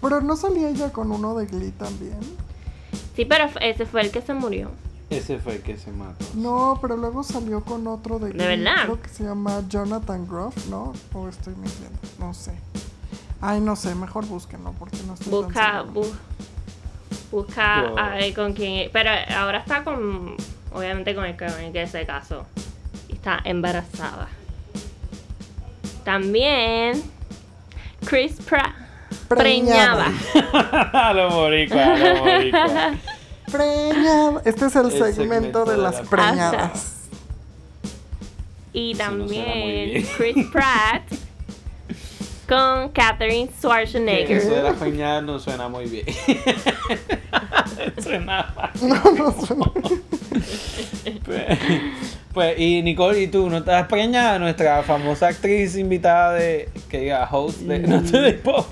[0.00, 2.18] Pero no salía ella con uno de Glee también.
[3.16, 4.70] Sí, pero ese fue el que se murió.
[5.10, 6.24] Ese fue el que se mató.
[6.34, 8.46] No, pero luego salió con otro de Glee.
[8.46, 8.84] verdad?
[8.84, 10.92] Creo que se llama Jonathan Groff, ¿no?
[11.12, 11.98] O estoy mintiendo.
[12.18, 12.52] No sé.
[13.40, 13.94] Ay, no sé.
[13.94, 15.92] Mejor búsquenlo porque no estoy tan Busca, segura.
[16.08, 16.14] bu-
[17.30, 18.88] busca Yo- ay, con quién.
[18.92, 20.34] Pero ahora está con,
[20.72, 22.46] obviamente con el que, con el que se casó.
[23.08, 24.28] Y está embarazada.
[26.04, 27.02] También
[28.06, 28.74] Chris Pratt
[29.36, 30.06] Preñada.
[30.32, 31.08] preñaba.
[31.08, 32.94] a lo boricua, a lo boricua.
[33.50, 34.42] Preñada.
[34.44, 36.92] Este es el, El segmento, segmento de de las las- preñadas.
[38.72, 40.06] Y no también.
[40.16, 41.02] Chris Pratt
[42.48, 44.36] con Catherine Que Schwarzenegger.
[44.38, 46.06] Eso de la peñada no suena muy bien.
[48.02, 48.52] suena.
[48.82, 49.70] No, no suena.
[51.24, 51.58] Pues,
[52.32, 54.38] pues, y Nicole, ¿y tú no estás preñada?
[54.38, 58.66] Nuestra famosa actriz invitada de, que diga, host de Noche de Pop.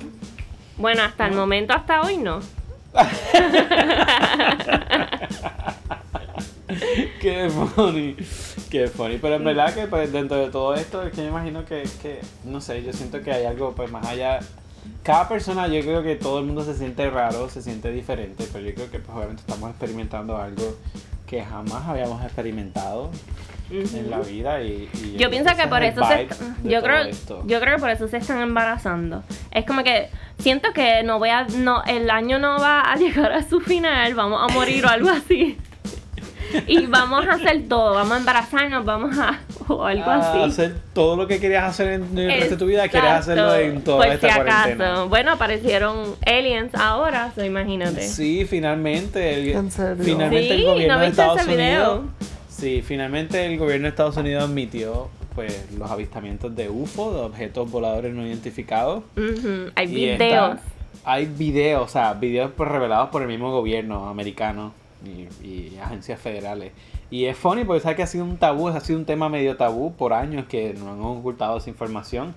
[0.80, 2.40] Bueno, hasta el momento, hasta hoy no.
[7.20, 8.16] Qué funny,
[8.70, 9.18] qué funny.
[9.18, 12.22] Pero en verdad que pues, dentro de todo esto, es que me imagino que, que,
[12.44, 14.40] no sé, yo siento que hay algo pues más allá.
[15.02, 18.64] Cada persona, yo creo que todo el mundo se siente raro, se siente diferente, pero
[18.64, 20.78] yo creo que pues obviamente estamos experimentando algo
[21.26, 23.10] que jamás habíamos experimentado
[23.70, 26.26] en la vida y, y Yo pienso que por eso se
[26.64, 27.42] yo creo esto.
[27.46, 29.22] yo creo que por eso se están embarazando.
[29.50, 33.32] Es como que siento que no voy a no el año no va a llegar
[33.32, 35.56] a su final, vamos a morir o algo así.
[36.66, 40.42] Y vamos a hacer todo, vamos a embarazarnos, vamos a o algo a así.
[40.42, 43.82] hacer todo lo que querías hacer en el resto de tu vida, quieres hacerlo en
[43.84, 44.86] toda Por esta si cuarentena.
[44.88, 45.08] acaso.
[45.08, 48.02] Bueno, aparecieron aliens ahora, so imagínate.
[48.02, 49.32] Sí, finalmente.
[49.34, 50.02] El, ¿En serio?
[50.04, 52.04] Finalmente Sí, el gobierno ¿no de Estados ese video?
[52.60, 57.70] Sí, finalmente el gobierno de Estados Unidos admitió pues los avistamientos de UFO, de objetos
[57.70, 59.02] voladores no identificados.
[59.74, 60.58] Hay Y videos.
[61.04, 64.72] hay videos, o sea, videos pues, revelados por el mismo gobierno americano
[65.04, 66.72] y, y agencias federales.
[67.10, 69.56] Y es funny porque sabes que ha sido un tabú, ha sido un tema medio
[69.56, 72.34] tabú por años que nos han ocultado esa información.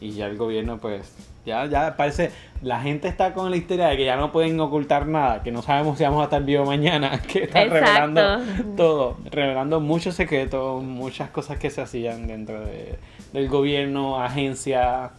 [0.00, 1.12] Y ya el gobierno, pues,
[1.46, 2.30] ya, ya parece,
[2.60, 5.62] la gente está con la histeria de que ya no pueden ocultar nada, que no
[5.62, 7.86] sabemos si vamos a estar vivos mañana, que están Exacto.
[7.86, 12.98] revelando todo, revelando muchos secretos, muchas cosas que se hacían dentro de-
[13.32, 15.10] del gobierno, agencia,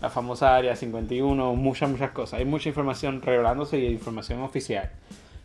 [0.00, 2.38] la famosa área 51, muchas, muchas cosas.
[2.40, 4.90] Hay mucha información revelándose y información oficial.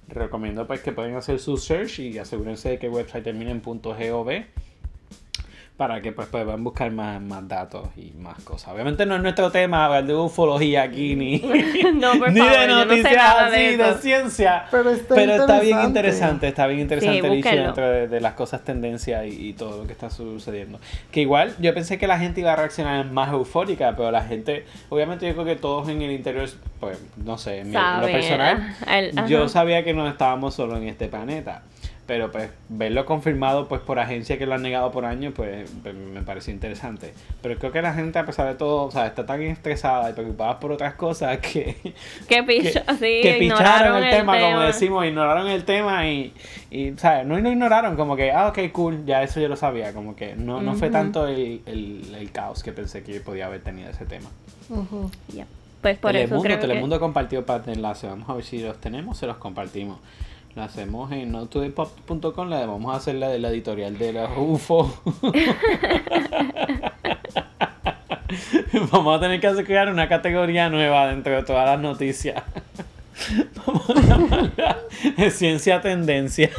[0.07, 3.61] Recomiendo pues que pueden hacer su search y asegúrense de que el website termine en
[3.61, 4.29] .gov
[5.79, 8.73] para que pues puedan buscar más, más datos y más cosas.
[8.73, 11.37] Obviamente no es nuestro tema hablar de ufología aquí ni,
[11.95, 13.17] No, por ni favor, de yo no sé noticias de
[13.55, 13.97] así, de, eso.
[14.01, 14.65] ciencia.
[14.69, 16.49] Pero está bien interesante.
[16.49, 19.87] está bien interesante el issue dentro de, de las cosas tendencias y, y todo lo
[19.87, 20.81] que está sucediendo.
[21.11, 24.65] Que igual yo pensé que la gente iba a reaccionar más eufórica, pero la gente,
[24.89, 26.49] obviamente yo creo que todos en el interior,
[26.81, 29.27] pues no sé, en, mi- en lo personal, el- ajá.
[29.29, 31.63] yo sabía que no estábamos solo en este planeta.
[32.09, 35.93] Pero pues verlo confirmado pues por agencias que lo han negado por años, pues, pues,
[35.93, 37.13] me parece interesante.
[37.43, 40.13] Pero creo que la gente a pesar de todo, o sea, está tan estresada y
[40.13, 41.77] preocupada por otras cosas que,
[42.27, 46.33] Que picho, que, sí, que picharon el, tema, como decimos, ignoraron el tema y,
[46.71, 47.27] y ¿sabes?
[47.27, 50.35] No lo ignoraron, como que, ah, ok, cool, ya eso yo lo sabía, como que
[50.35, 54.07] no, no fue tanto el, el, el caos que pensé que podía haber tenido ese
[54.07, 54.31] tema.
[55.79, 56.61] Pues por eso Telemundo, creo que...
[56.61, 59.99] Telemundo compartió parte de enlace, vamos a ver si los tenemos, se los compartimos.
[60.59, 64.93] Lo hacemos en notodaypop.com, la vamos a hacer la de la editorial de la UFO.
[68.91, 72.43] vamos a tener que hacer- crear una categoría nueva dentro de todas las noticias.
[73.65, 74.77] Vamos a llamarla
[75.31, 76.49] Ciencia Tendencia.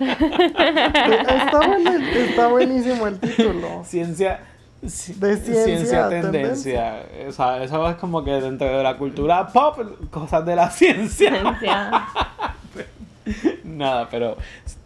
[0.00, 3.84] Está, bueno el- está buenísimo el título.
[3.84, 4.40] Ciencia.
[4.84, 7.04] ci- De ciencia, tendencia.
[7.28, 9.78] O sea, eso es como que dentro de la cultura pop,
[10.10, 11.30] cosas de la ciencia.
[11.30, 12.08] Ciencia.
[13.64, 14.36] Nada, pero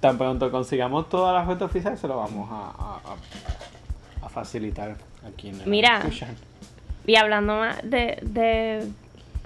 [0.01, 4.97] tan pronto consigamos todas las fuentes oficiales, se lo vamos a, a- a- a facilitar
[5.27, 6.03] aquí en el Mira.
[7.07, 8.87] Y hablando más de, de,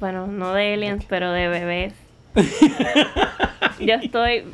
[0.00, 1.94] bueno, no de aliens, pero de bebés.
[3.80, 4.44] Yo estoy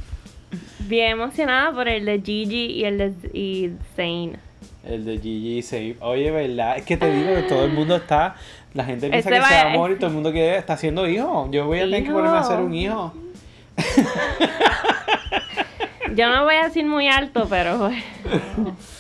[0.81, 4.39] bien emocionada por el de Gigi y el de y Zane.
[4.85, 5.97] El de Gigi Save.
[6.01, 6.79] Oye, ¿verdad?
[6.79, 8.37] Es que te digo que todo el mundo está.
[8.75, 10.75] La gente piensa que se va a va- morir y todo el mundo quiere, está
[10.75, 11.49] haciendo hijo.
[11.51, 13.13] Yo voy a tener que ponerme a hacer un hijo.
[16.15, 18.03] Yo no voy a decir muy alto, pero pues,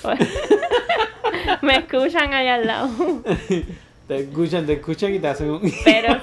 [0.19, 0.19] pues,
[1.63, 2.89] me escuchan allá al lado.
[4.09, 5.61] Te escuchan, te escuchan y te hacen un.
[5.85, 6.19] Pero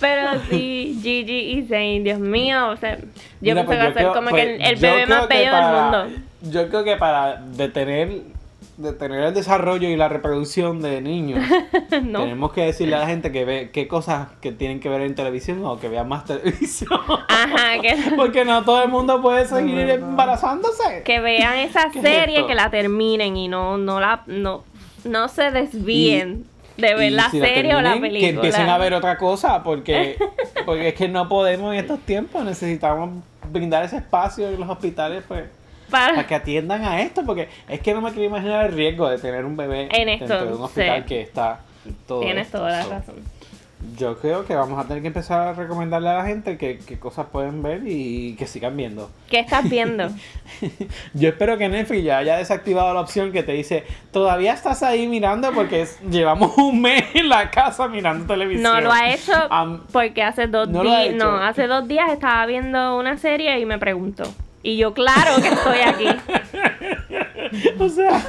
[0.00, 3.04] Pero sí, Gigi y Zane, Dios mío, o sea, yo
[3.40, 5.50] Mira, pensé pues que iba a ser como pues que el, el bebé más bello
[5.50, 6.22] para- del mundo.
[6.42, 8.10] Yo creo que para detener,
[8.76, 11.42] detener el desarrollo y la reproducción de niños,
[12.02, 12.22] no.
[12.22, 15.14] tenemos que decirle a la gente que ve qué cosas que tienen que ver en
[15.14, 16.90] televisión o que vean más televisión.
[17.28, 21.02] Ajá, que, Porque no todo el mundo puede seguir embarazándose.
[21.04, 24.64] que vean esa ¿Qué es serie, que la terminen y no, no la, no,
[25.04, 26.44] no se desvíen
[26.76, 28.20] de ver la si serie o la película.
[28.20, 30.18] Que empiecen a ver otra cosa, porque,
[30.66, 35.24] porque es que no podemos en estos tiempos, necesitamos brindar ese espacio en los hospitales,
[35.26, 35.44] pues,
[35.90, 39.08] Para- para que atiendan a esto, porque es que no me quiero imaginar el riesgo
[39.08, 41.08] de tener un bebé En esto, dentro de un hospital sí.
[41.08, 41.60] que está
[42.06, 42.58] todo Tienes esto.
[42.58, 43.36] toda la So, razón.
[43.98, 46.98] Yo creo que vamos a tener que empezar a recomendarle a la gente que, qué
[46.98, 49.10] cosas pueden ver y que sigan viendo.
[49.30, 50.08] ¿Qué estás viendo?
[51.14, 55.06] Yo espero que Netflix ya haya desactivado la opción que te dice, todavía estás ahí
[55.06, 58.62] mirando porque es- llevamos un mes en la casa mirando televisión.
[58.62, 62.44] No lo ha hecho Am- porque hace dos no ha no, hace dos días estaba
[62.46, 64.24] viendo una serie y me preguntó.
[64.62, 66.08] Y yo, claro que estoy aquí.
[67.78, 68.24] o sea,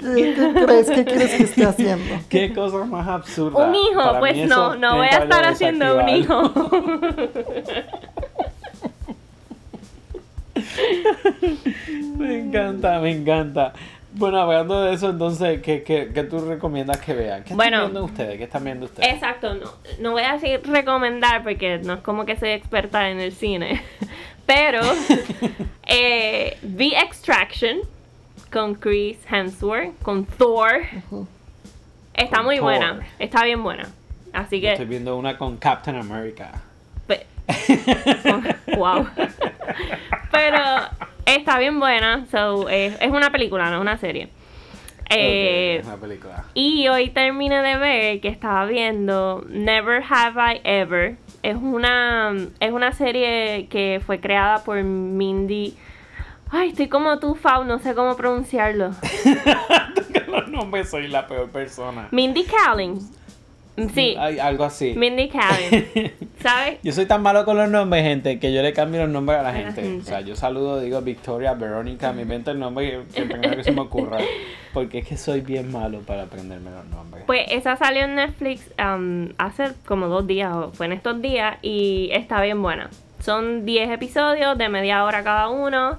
[0.00, 0.90] ¿Qué, qué crees?
[0.90, 2.14] ¿Qué quieres que esté haciendo?
[2.28, 3.66] qué cosa más absurda.
[3.68, 6.52] Un hijo, Para pues no, no voy a estar haciendo un hijo.
[12.18, 13.72] Me encanta, me encanta.
[14.14, 17.44] Bueno, hablando de eso, entonces, ¿qué, qué, qué tú recomiendas que vean?
[17.44, 17.76] ¿Qué Bueno.
[17.76, 18.38] están viendo ustedes?
[18.38, 19.12] ¿Qué están viendo ustedes?
[19.12, 19.70] Exacto, no,
[20.00, 23.82] no voy a decir recomendar porque no es como que soy experta en el cine.
[24.46, 24.80] Pero
[25.86, 27.80] eh, vi Extraction
[28.52, 30.82] con Chris Hemsworth, con Thor.
[32.14, 32.64] Está Con muy Thor.
[32.64, 33.88] buena, está bien buena.
[34.32, 36.52] Así Yo Estoy que, viendo una con Captain America.
[37.06, 37.26] pe-
[38.76, 39.06] wow.
[40.30, 40.58] Pero
[41.24, 44.28] está bien buena, so, eh, es una película, no es una serie.
[45.10, 46.44] Eh, una película.
[46.54, 51.16] Y hoy terminé de ver que estaba viendo Never Have I Ever.
[51.46, 55.76] Es una, es una serie que fue creada por Mindy.
[56.50, 58.90] Ay, estoy como tú, Fau, no sé cómo pronunciarlo.
[60.26, 62.08] los nombres soy la peor persona.
[62.10, 62.98] Mindy Kaling.
[63.94, 64.94] Sí, Hay algo así.
[64.96, 66.12] Mindy Kaling.
[66.40, 66.78] ¿Sabes?
[66.82, 69.42] Yo soy tan malo con los nombres, gente, que yo le cambio los nombres a
[69.42, 69.98] la gente.
[69.98, 73.72] O sea, yo saludo, digo Victoria, Verónica, me invento el nombre que, primero que se
[73.72, 74.18] me ocurra.
[74.72, 77.24] Porque es que soy bien malo para aprenderme los nombres.
[77.26, 81.56] Pues esa salió en Netflix um, hace como dos días, o fue en estos días,
[81.62, 82.90] y está bien buena.
[83.20, 85.98] Son 10 episodios de media hora cada uno,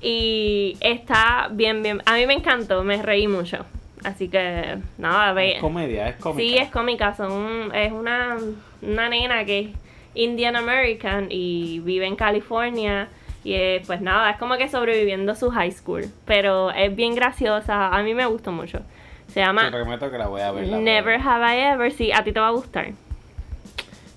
[0.00, 2.02] y está bien, bien.
[2.06, 3.64] A mí me encantó, me reí mucho.
[4.04, 5.54] Así que, nada, ve.
[5.56, 6.42] es comedia, es cómica.
[6.42, 7.14] Sí, es cómica.
[7.14, 8.36] Son, es una,
[8.82, 9.66] una nena que es
[10.14, 13.08] Indian American y vive en California.
[13.44, 16.04] Y eh, pues nada, es como que sobreviviendo su high school.
[16.26, 17.88] Pero es bien graciosa.
[17.88, 18.80] A mí me gustó mucho.
[19.28, 20.66] Se llama Te prometo que la voy a ver.
[20.68, 21.92] la Never voy a Have I Ever.
[21.92, 22.88] Sí, a ti te va a gustar.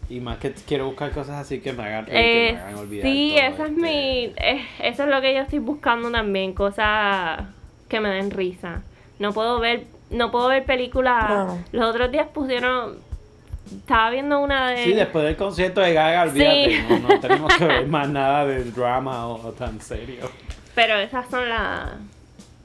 [0.07, 2.11] Y más que quiero buscar cosas así que me hagan, que
[2.49, 3.07] Eh, me hagan olvidar.
[3.07, 3.89] sí, esa es este- mi.
[4.37, 6.53] eh, eso es lo que yo estoy buscando también.
[6.53, 7.41] Cosas
[7.89, 8.83] que me den risa.
[9.19, 9.85] No puedo ver.
[10.11, 11.53] No puedo ver películas.
[11.71, 12.97] Los otros días pusieron.
[13.65, 14.83] Estaba viendo una de.
[14.83, 16.83] Sí, después del concierto de Gaga, olvídate, Sí.
[16.87, 20.29] no, no tenemos que ver más nada de drama o, o tan serio.
[20.75, 21.89] Pero esas son las.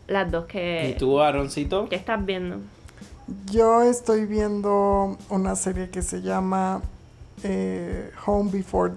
[0.07, 0.91] Las dos que.
[0.95, 1.89] ¿Y tú, Aaroncito?
[1.89, 2.59] que estás viendo.
[3.47, 6.83] Yo estoy viendo una serie que se llama
[7.45, 8.93] eh, Home Before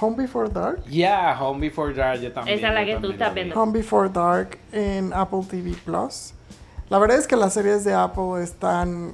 [0.00, 0.84] Home Before Dark.
[0.86, 2.58] Yeah, Home Before Dark, yo también.
[2.58, 3.34] Esa es la que tú estás la vi.
[3.42, 3.62] viendo.
[3.62, 6.34] Home Before Dark en Apple TV Plus.
[6.90, 9.12] La verdad es que las series de Apple están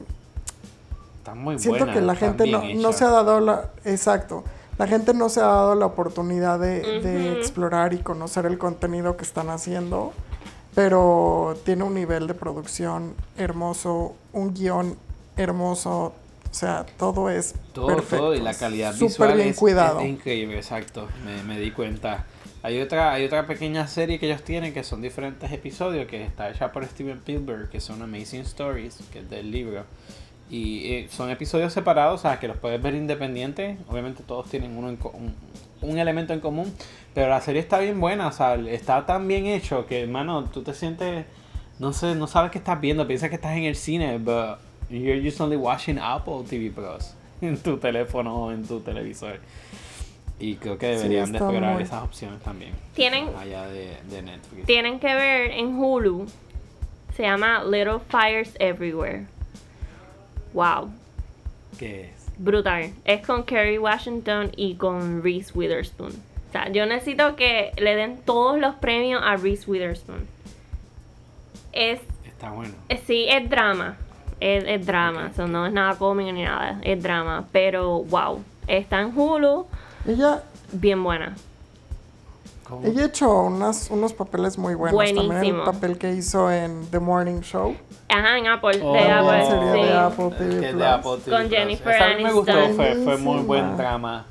[1.18, 1.94] Están muy siento buenas.
[1.94, 4.42] que la gente no, no se ha dado la exacto
[4.78, 9.24] la gente no se ha dado la oportunidad de, explorar y conocer el contenido que
[9.24, 10.12] están haciendo
[10.74, 14.96] pero tiene un nivel de producción hermoso un guion
[15.36, 16.12] hermoso
[16.50, 20.00] o sea todo es Todo, perfecto todo, y la calidad súper visual bien es, cuidado
[20.00, 22.24] es increíble, exacto, me, me di cuenta.
[22.66, 26.50] Hay otra, hay otra pequeña serie que ellos tienen que son diferentes episodios que está
[26.50, 29.84] hecha por Steven Spielberg, que son Amazing Stories, que es del libro.
[30.50, 33.78] Y eh, son episodios separados, o sea, que los puedes ver independientes.
[33.86, 35.32] Obviamente todos tienen uno en un,
[35.80, 36.74] un elemento en común,
[37.14, 40.64] pero la serie está bien buena, o sea, está tan bien hecho que, hermano, tú
[40.64, 41.24] te sientes,
[41.78, 44.58] no sé, no sabes qué estás viendo, piensas que estás en el cine, but
[44.90, 49.38] you're just only watching Apple TV Plus en tu teléfono o en tu televisor.
[50.38, 52.72] Y creo que Sí, deberían explorar muy- esas opciones también.
[52.94, 54.66] Tienen- más Allá de, de Netflix.
[54.66, 56.26] Tienen que ver en Hulu.
[57.16, 59.26] Se llama Little Fires Everywhere.
[60.52, 60.90] Wow.
[61.78, 62.26] ¿Qué es?
[62.38, 62.90] Brutal.
[63.06, 66.10] Es con Kerry Washington y con Reese Witherspoon.
[66.12, 70.26] O sea, yo necesito que le den todos los premios a Reese Witherspoon.
[71.72, 72.74] Es, Está bueno.
[72.90, 73.96] es- sí, es drama.
[74.40, 75.24] Es, es drama.
[75.26, 75.30] Ok.
[75.32, 76.78] O sea, no es nada cómico ni nada.
[76.82, 77.46] Es drama.
[77.52, 78.42] Pero wow.
[78.66, 79.66] Está en Hulu.
[80.06, 80.42] Ella
[80.72, 81.34] Bien buena.
[82.64, 82.84] ¿Cómo?
[82.86, 85.64] ella ha hecho unas, unos papeles muy buenos también el Buenísimo.
[85.64, 87.76] papel que hizo en The Morning Show
[88.08, 88.80] Ajá, en Apple.
[88.82, 89.46] Oh, de Apple.
[89.46, 89.80] sería sí.
[89.82, 90.82] de Apple TV es de Plus.
[90.82, 91.58] Apple TV Con Plus.
[91.58, 92.76] Jennifer Esa a mí me gustó, Aniston.
[92.76, 94.26] fue, fue muy buen drama.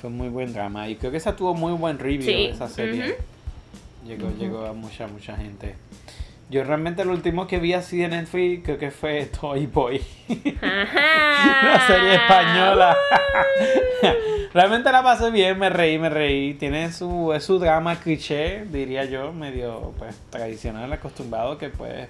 [0.00, 0.88] Fue muy buen drama.
[0.88, 3.12] Y creo que esa tuvo muy buen review, Sí, esa serie.
[3.14, 4.08] ujú.
[4.08, 5.74] Llegó, llegó a mucha, mucha gente.
[6.50, 10.00] Yo realmente lo último que vi así en Netflix creo que fue Toy Boy.
[10.28, 12.96] Una serie española.
[14.54, 16.54] Realmente la pasé bien, me reí, me reí.
[16.54, 22.08] Tiene su, es su drama cliché, diría yo, medio pues tradicional, acostumbrado, que puedes,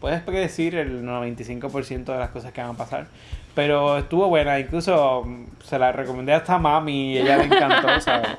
[0.00, 3.06] puedes predecir el 95% de las cosas que van a pasar.
[3.54, 8.00] Pero estuvo buena, incluso mm, se la recomendé hasta a mami y ella le encantó,
[8.00, 8.30] ¿sabes?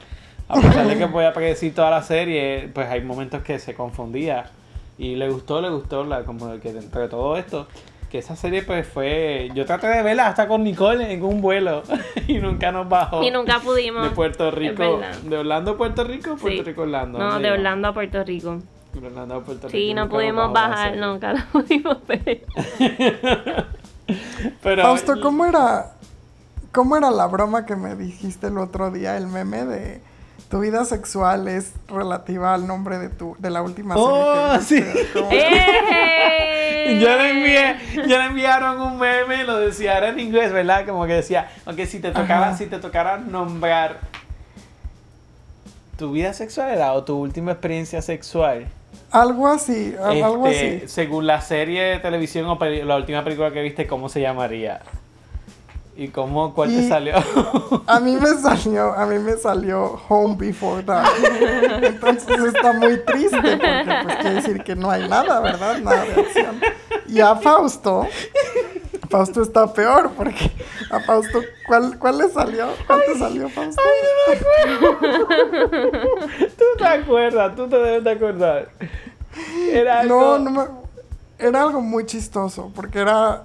[0.49, 4.51] A pesar de que podía predecir toda la serie, pues hay momentos que se confundía.
[5.01, 7.65] Y le gustó, le gustó, la, como que dentro de todo esto,
[8.11, 9.49] que esa serie pues fue...
[9.55, 11.81] Yo traté de verla hasta con Nicole en un vuelo
[12.27, 13.23] y nunca nos bajó.
[13.23, 14.03] Y nunca pudimos.
[14.03, 15.01] De Puerto Rico.
[15.23, 16.63] ¿De Orlando a Puerto Rico o Puerto Sí.
[16.63, 17.17] Rico a Orlando?
[17.17, 17.53] No, ¿Dónde de?
[17.55, 18.59] Orlando a Puerto Rico.
[18.93, 19.71] De Orlando a Puerto Rico.
[19.71, 22.45] Sí, no pudimos la bajar, nunca lo pudimos ver.
[24.61, 25.93] Pero, Fausto, ¿cómo era,
[26.71, 30.10] ¿cómo era la broma que me dijiste el otro día, el meme de
[30.51, 34.61] tu vida sexual es relativa al nombre de tu de la última serie Oh, que
[34.63, 34.83] sí.
[35.13, 36.99] ¿Cómo- ¡Eh!
[37.01, 37.75] Yo le envié,
[38.07, 40.85] yo le enviaron un meme, lo decía, era en inglés, ¿verdad?
[40.85, 42.57] Como que decía, aunque si te tocara, Ajá.
[42.57, 43.99] si te tocara nombrar
[45.97, 48.67] tu vida sexual era o tu última experiencia sexual.
[49.11, 50.87] Algo así, algo Este, así.
[50.87, 54.81] Según la serie de televisión o la última película que viste, ¿cómo se llamaría?
[55.95, 57.15] ¿Y cómo, cuál te salió?
[57.85, 61.09] A mí me salió, a mí me salió Home Before Dark.
[61.83, 65.77] Entonces está muy triste porque pues quiere decir que no hay nada, ¿verdad?
[65.79, 66.61] Nada de acción.
[67.07, 68.07] Y a Fausto,
[69.09, 70.49] Fausto está peor porque
[70.89, 72.67] a Fausto, ¿cuál, cuál le salió?
[72.87, 73.81] ¿Cuál te salió, Fausto?
[76.57, 78.69] tú te acuerdas, tú te debes de acordar.
[79.71, 80.63] Era No, algo- no me,
[81.37, 83.43] era algo muy chistoso porque era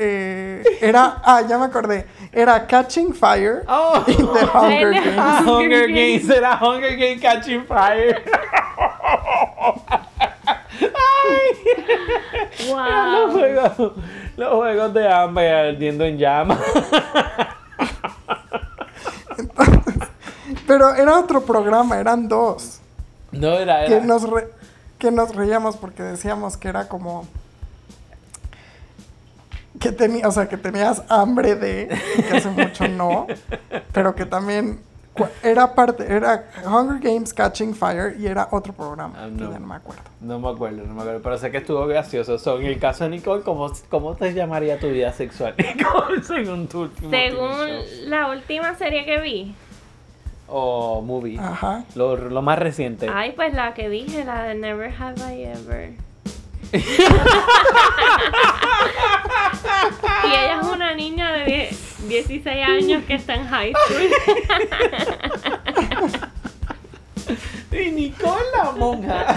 [0.00, 4.02] eh, era ah ya me acordé era Catching Fire Oh.
[4.06, 5.16] in the Hunger Games.
[5.16, 6.30] Hunger Hunger Games, Games.
[6.30, 8.22] era Hunger Games Catching Fire.
[12.60, 13.40] Eran los ¡Wow!
[13.40, 13.92] juegos,
[14.36, 16.58] los juegos de hambre ardiendo en llamas.
[20.66, 22.80] Pero era otro programa, eran dos.
[23.32, 24.04] No era, Que era.
[24.04, 24.48] nos, re-
[24.98, 27.26] que nos reíamos porque decíamos que era como.
[29.80, 31.88] Que tenía, o sea, que tenías hambre de,
[32.28, 33.26] que hace mucho no,
[33.92, 34.78] pero que también
[35.42, 39.14] Era parte, era Hunger Games Catching Fire y era otro programa.
[39.18, 39.50] Ah, no.
[39.50, 40.02] ya no me acuerdo.
[40.20, 42.38] No me acuerdo, no me acuerdo, pero sé que estuvo gracioso.
[42.38, 45.54] So, en el caso de Nicole, ¿cómo, cómo te llamaría tu vida sexual?
[45.58, 47.84] Nicole, según tu último Según show?
[48.06, 49.54] la última serie que vi.
[50.46, 51.38] O movie.
[51.38, 51.84] Ajá.
[51.94, 53.06] Lo, lo más reciente.
[53.12, 55.92] Ay, pues la que dije, la de Never Have I Ever.
[60.24, 61.76] y ella es una niña de die-
[62.08, 64.10] 16 años que está en high school.
[67.72, 69.36] Y Nicole la monja.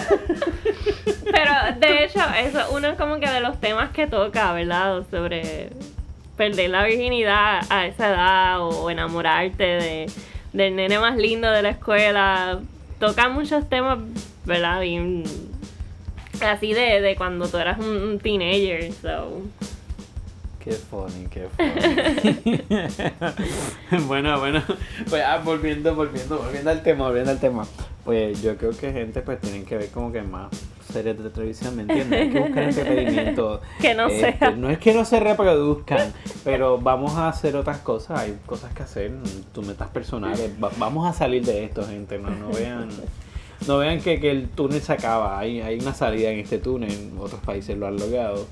[1.32, 5.04] Pero de hecho, eso es uno como que de los temas que toca, ¿verdad?
[5.12, 5.70] Sobre
[6.36, 10.12] perder la virginidad a esa edad o enamorarte de,
[10.52, 12.60] del nene más lindo de la escuela.
[13.00, 14.00] Toca muchos temas,
[14.46, 14.82] ¿verdad?
[14.82, 15.24] Bien
[16.46, 18.92] así de, de cuando tú eras un, un teenager.
[18.94, 19.42] So.
[20.64, 22.64] Qué funny, qué funny.
[24.08, 24.64] bueno, bueno.
[25.10, 27.66] Pues ah, volviendo, volviendo, volviendo al tema, volviendo al tema.
[28.06, 30.50] Pues yo creo que gente pues tienen que ver como que más
[30.92, 32.22] series de televisión, ¿me entiendes?
[32.22, 33.62] Hay que buscar entretenimiento.
[33.82, 34.52] Que no Este, sea.
[34.52, 36.14] No es que no se reproduzcan,
[36.44, 38.20] pero vamos a hacer otras cosas.
[38.22, 39.12] Hay cosas que hacer,
[39.54, 40.50] tus metas personales.
[40.64, 42.18] Va- vamos a salir de esto, gente.
[42.20, 42.90] No, no vean.
[43.68, 47.12] No vean que, que el túnel se acaba, hay, hay una salida en este túnel,
[47.20, 48.46] otros países lo han logrado.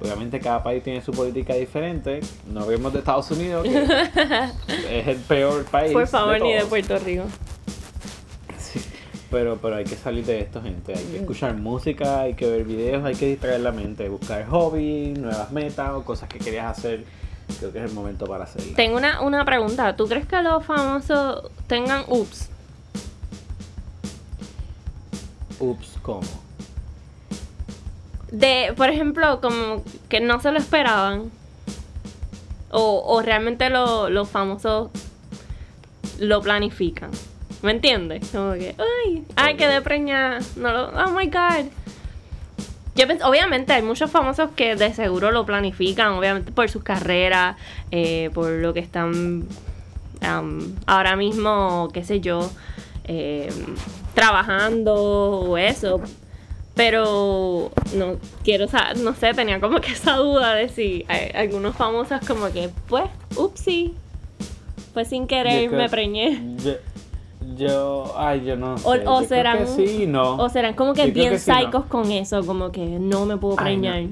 [0.00, 2.20] Obviamente cada país tiene su política diferente,
[2.52, 3.78] no vemos de Estados Unidos, que
[5.00, 5.92] es el peor país.
[5.92, 6.64] Por favor, ni de.
[6.66, 7.24] Puerto Rico.
[8.58, 8.80] Sí,
[9.30, 10.92] Pero, pero hay que salir de esto, gente.
[10.94, 15.18] Hay que escuchar música, hay que ver videos, hay que distraer la mente, buscar hobbies,
[15.18, 17.04] nuevas metas o cosas que querías hacer.
[17.58, 18.74] Creo que es el momento para hacerlas.
[18.76, 19.96] Tengo una, una pregunta.
[19.96, 22.49] ¿Tú crees que los famosos tengan ups?
[25.60, 26.22] Ups, ¿cómo?
[28.30, 31.30] De, por ejemplo, como que no se lo esperaban.
[32.72, 34.90] O, o realmente lo- los famosos
[36.20, 37.10] lo planifican.
[37.62, 38.28] ¿Me entiendes?
[38.32, 38.74] Como que,
[39.06, 40.38] ay, ay, quedé preñada.
[40.56, 41.66] No lo, oh my god.
[42.94, 47.56] Yo pens- obviamente hay muchos famosos que de seguro lo planifican, obviamente por sus carreras,
[47.90, 49.46] eh, por lo que están
[50.86, 52.50] ahora mismo, qué sé yo,
[53.04, 53.50] eh,
[54.14, 56.00] trabajando o eso.
[56.74, 61.76] Pero no quiero saber, no sé, tenía como que esa duda de si hay algunos
[61.76, 63.04] famosos como que, pues,
[63.36, 63.94] upsi,
[64.94, 66.40] fue sin querer, Yo creo- me preñé.
[66.64, 66.72] Yo,
[67.56, 68.88] yo, ay, yo no sé.
[68.88, 70.36] O, Yo o creo serán, que sí y no.
[70.36, 71.58] o serán como que Yo bien que sí, no.
[71.58, 74.02] psicos con eso, como que no me puedo Ay, preñar.
[74.02, 74.08] no.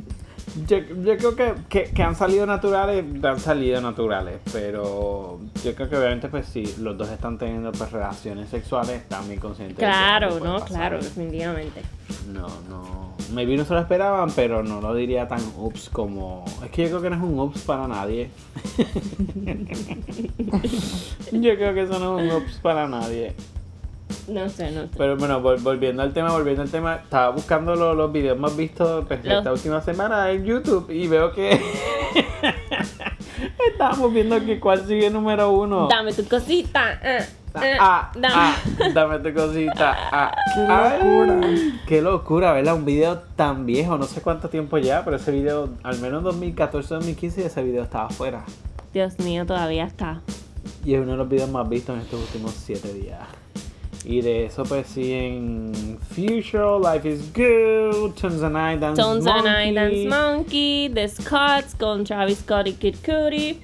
[0.66, 5.88] Yo, yo creo que, que, que han salido naturales, han salido naturales, pero yo creo
[5.88, 9.76] que obviamente pues si los dos están teniendo pues relaciones sexuales, están bien conscientes.
[9.76, 10.68] de que Claro, no, pasar.
[10.68, 11.82] claro, definitivamente.
[12.32, 16.44] No, no, maybe no se lo esperaban, pero no lo diría tan ups como...
[16.64, 18.30] Es que yo creo que no es un ups para nadie.
[21.32, 23.34] yo creo que eso no es un ups para nadie.
[24.28, 24.88] No sé, no sé.
[24.96, 28.54] Pero bueno, vol- volviendo al tema, volviendo al tema, estaba buscando lo- los videos más
[28.56, 31.58] vistos pues, de Los- esta última semana en YouTube y veo que
[33.70, 35.88] estábamos viendo que cuál sigue número uno.
[35.88, 37.00] Dame tu cosita.
[37.02, 38.34] ah, ah, Ah, dame.
[38.36, 38.54] ah,
[38.94, 39.96] dame tu cosita.
[40.12, 41.48] Ah, ¡Qué ay, locura!
[41.86, 42.74] qué locura, ¿verdad?
[42.74, 46.94] Un video tan viejo, no sé cuánto tiempo ya, pero ese video, al menos 2014,
[46.94, 48.44] 2015, ese video estaba afuera.
[48.92, 50.20] Dios mío, todavía está.
[50.84, 53.18] Y es uno de los videos más vistos en estos últimos 7 días.
[54.08, 59.26] Y de eso pues sí en Future, Life is Good, Tones and I Dance Tones
[59.26, 59.74] and I Monkey.
[59.74, 63.60] Dance Monkey, The Scots con Travis Scott y Kid Cudi.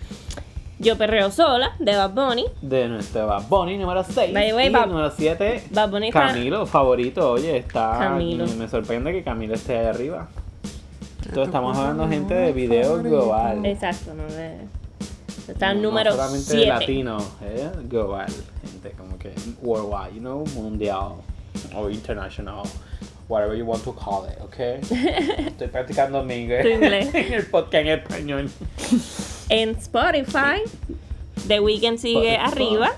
[0.78, 2.44] Yo perreo sola, de Bad Bunny.
[2.60, 4.34] De nuestro Bad Bunny número 6.
[4.34, 7.30] By the way, y Bad- número 7, Bad Bunny Camilo, favorito.
[7.30, 7.96] Oye, está.
[7.98, 8.44] Camilo.
[8.46, 10.28] Me, sorprende que Camilo esté ahí arriba.
[11.22, 13.64] tu Entonces estamos hablando no gente de video global.
[13.64, 14.58] Exacto, no de.
[15.48, 16.66] Está en No- número No solamente de 7.
[16.68, 17.70] latino, ¿eh?
[17.88, 18.26] global.
[18.70, 19.32] Gente como que
[19.62, 21.16] worldwide, you know, mundial
[21.74, 22.62] o international.
[23.28, 24.58] Whatever you want to call it, ¿ok?
[25.46, 26.66] Estoy practicando mi inglés.
[27.14, 28.50] En el podcast en español.
[29.48, 30.62] En Spotify,
[31.48, 32.90] The Weeknd sigue arriba.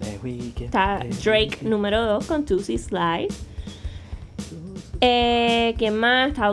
[0.00, 3.28] The Weeknd, Está The Drake número 2 con Tusi Slide.
[5.00, 6.28] Eh, ¿Quién más?
[6.28, 6.52] Está.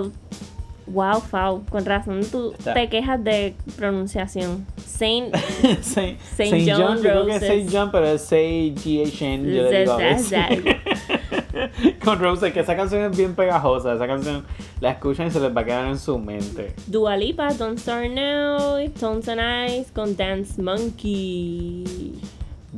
[0.91, 1.63] Wow, Fau.
[1.69, 4.65] Con razón tú Está- te quejas de pronunciación.
[4.77, 5.35] Saint.
[5.81, 7.45] Saint, Saint Saint John John, yo creo que es.
[7.47, 9.55] Saint John, pero es Saint G.H.N.
[9.55, 10.39] Yo le digo a veces.
[12.03, 13.93] Con Roses, que esa canción es bien pegajosa.
[13.93, 14.45] Esa canción
[14.79, 16.73] la escuchan y se les va a quedar en su mente.
[16.87, 18.77] Dua Lipa, Don't Start Now.
[18.99, 22.13] Tones and Eyes con Dance Monkey.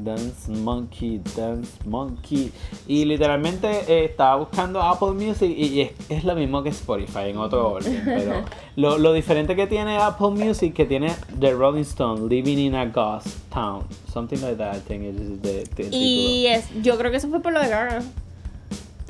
[0.03, 2.51] Dance Monkey, Dance Monkey.
[2.87, 7.37] Y literalmente eh, estaba buscando Apple Music y, es, es, lo mismo que Spotify en
[7.37, 8.01] otro orden.
[8.05, 8.43] Pero
[8.75, 12.85] lo, lo, diferente que tiene Apple Music que tiene The Rolling Stone, Living in a
[12.85, 13.83] Ghost Town.
[14.11, 17.29] Something like that, I think it is the, the Y es, yo creo que eso
[17.29, 18.01] fue por lo de Gaga.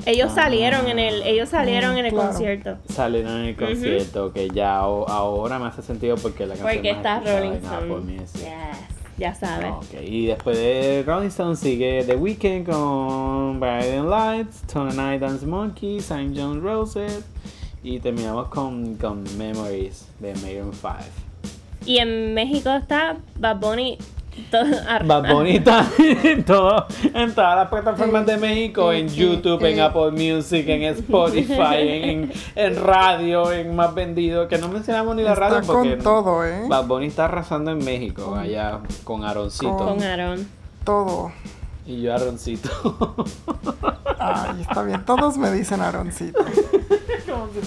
[0.04, 2.28] Ellos salieron en el, ellos salieron en el claro.
[2.28, 2.76] concierto.
[2.88, 6.90] Salieron en el concierto, que ya o- ahora me hace sentido porque la canción Porque
[6.90, 8.12] está Rolling en Apple Stone.
[8.12, 8.40] Music.
[8.40, 9.70] Yes, ya sabes.
[9.72, 15.46] Ok, Y después de Rolling Stone sigue The Weeknd con Bright Lights, Tony Night Dance
[15.46, 16.32] Monkey, St.
[16.34, 17.24] John Roses
[17.82, 20.94] y terminamos con, con Memories de Maroon 5.
[21.84, 23.98] Y en México está Bad Bunny.
[24.50, 24.64] Todo-
[25.04, 30.10] Bad Bunny está en, todo, en todas las plataformas de México, en YouTube, en Apple
[30.12, 35.48] Music, en Spotify, en, en radio, en Más Vendido, que no mencionamos ni la Está
[35.48, 36.64] radio porque con todo, ¿eh?
[36.68, 39.76] Bad Bunny está arrasando en México, allá con Aroncito.
[39.76, 40.46] Con- Con Aaron.
[40.84, 41.32] Todo.
[41.86, 42.68] Y yo Aroncito.
[44.18, 45.04] Ay, está bien.
[45.04, 46.44] Todos me dicen Aaroncito.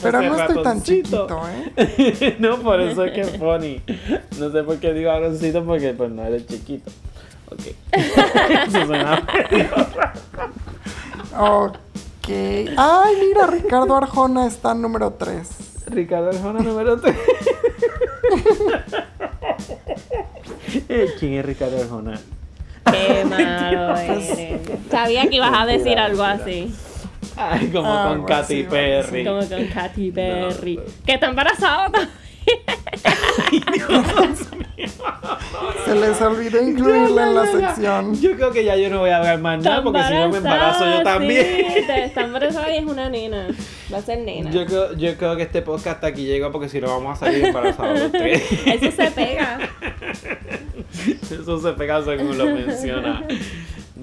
[0.02, 1.28] Pero no estoy tan ratoncito.
[1.28, 2.36] chiquito, ¿eh?
[2.40, 3.82] no, por eso es que es funny.
[4.40, 6.92] No sé por qué digo Aroncito porque pues no eres chiquito.
[7.52, 7.62] Ok.
[8.68, 9.24] Eso suena
[11.38, 12.28] Ok.
[12.28, 15.48] Ay, mira, Ricardo Arjona está en número 3.
[15.88, 17.16] Ricardo Arjona número 3.
[21.20, 22.20] ¿Quién es Ricardo Arjona?
[22.92, 24.60] Qué malo eres.
[24.90, 26.44] Sabía que ibas a decir algo mentira.
[26.44, 26.74] así.
[27.38, 29.26] Ay, como Ah, con bueno, Katy Perry.
[29.26, 30.76] Como con Katy Perry.
[30.76, 30.94] pues.
[31.06, 32.12] Que está embarazada también.
[35.86, 38.20] Se les olvidó incluirla en la sección.
[38.22, 40.38] Yo creo que ya yo no voy a hablar más nada porque si no me
[40.38, 41.46] embarazo yo también.
[41.46, 43.48] Sí, está embarazada y es una nena.
[43.94, 44.50] Va a ser nena.
[44.52, 47.26] Yo creo, yo creo que este podcast hasta aquí llega porque si no vamos a
[47.26, 48.44] salir embarazados los tres.
[48.66, 49.60] Eso se pega.
[51.32, 53.24] Eso se pega según lo menciona.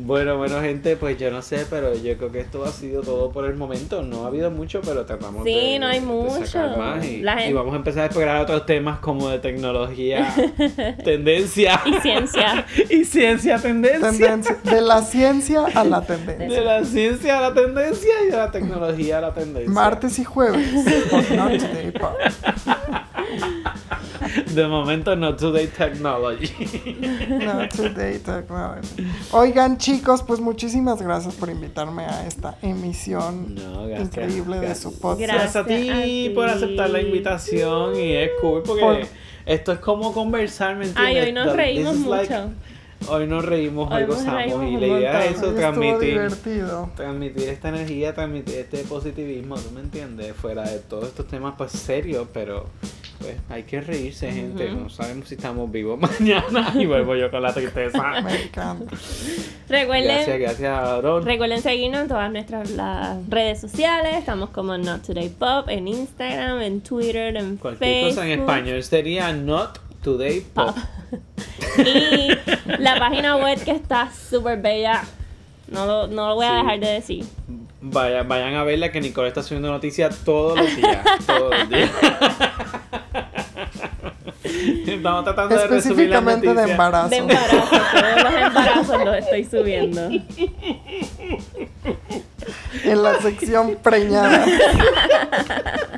[0.04, 3.30] Bueno, bueno, gente, pues yo no sé, pero yo creo que esto ha sido todo
[3.30, 4.02] por el momento.
[4.02, 6.78] No ha habido mucho, pero tratamos Sí, de, no hay de sacar mucho.
[6.78, 10.34] más y, La y gente- vamos a empezar a explorar otros temas como de tecnología,
[11.04, 12.66] tendencia Y ciencia.
[12.90, 14.10] y ciencia, tendencia.
[14.10, 14.56] Tendencia.
[14.64, 16.48] De la ciencia a la tendencia.
[16.48, 19.70] De la ciencia a la tendencia y de la tecnología a la tendencia.
[19.72, 20.68] Martes y jueves.
[21.10, 22.16] por Not Today Pop.
[24.54, 26.50] De momento, no today technology.
[27.44, 29.06] Not Today Technology.
[29.32, 34.98] Oigan, chicos, pues muchísimas gracias por invitarme a esta emisión No, gracias, increíble de su
[34.98, 35.32] podcast.
[35.32, 36.32] Gracias a ti, Gracias a ti.
[36.34, 39.06] por aceptar la invitación y es cool porque Por-
[39.44, 41.16] esto es como conversar, ¿me entiendes?
[41.16, 42.52] Ay, hoy nos The- reímos like- mucho.
[43.08, 45.50] Hoy nos reímos, hoy, gozamos reímos y la idea es montón.
[45.50, 46.90] eso, transmitir, divertido.
[46.96, 50.34] transmitir esta energía, transmitir este positivismo, ¿tú me entiendes?
[50.34, 52.66] Fuera de todos estos temas pues serios, pero
[53.22, 57.42] pues hay que reírse, gente, no sabemos si estamos vivos mañana y vuelvo yo con
[57.42, 58.20] la tristeza.
[58.22, 58.96] Me encanta.
[59.68, 61.24] Recuerden, Gracias, gracias, Aaron.
[61.24, 64.16] recuerden seguirnos en todas nuestras las redes sociales.
[64.16, 68.10] Estamos como Not Today Pop en Instagram, en Twitter, en Cualquier Facebook.
[68.10, 70.76] cosa en español sería Not Today Pop.
[71.78, 72.28] Y
[72.78, 75.02] la página web que está súper bella.
[75.68, 76.56] No lo, no lo voy a Sí.
[76.56, 77.24] dejar de decir.
[77.80, 80.98] Vaya, vayan a verla que Nicole está subiendo noticias todos los días.
[81.26, 81.90] todos los días.
[84.86, 86.70] Estamos tratando de resumir las Específicamente de noticias.
[86.70, 87.08] embarazo.
[87.08, 87.56] De embarazo,
[87.90, 90.10] todos los embarazos los estoy subiendo.
[92.84, 94.44] En la sección preñada.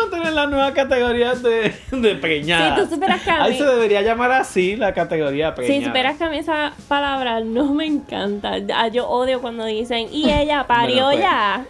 [0.00, 2.76] Vamos a tener la nueva categoría de, de preñada.
[2.76, 5.78] Si tú supieras que a Ahí se debería llamar así la categoría preñada.
[5.78, 8.54] Si superas que a mí esa palabra no me encanta.
[8.74, 11.20] Ah, Yo odio cuando dicen, y ella parió Bueno, pues.
[11.20, 11.64] ya.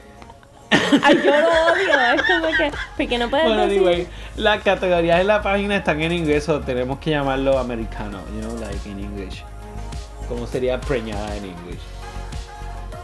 [1.02, 2.14] Ay, yo lo odio.
[2.14, 3.78] Es como que, porque no puedes Bueno, decir.
[3.78, 4.06] anyway,
[4.36, 8.56] las categorías en la página están en inglés o tenemos que llamarlo americano, you know,
[8.60, 9.44] like in English.
[10.28, 11.80] ¿Cómo sería preñada en English?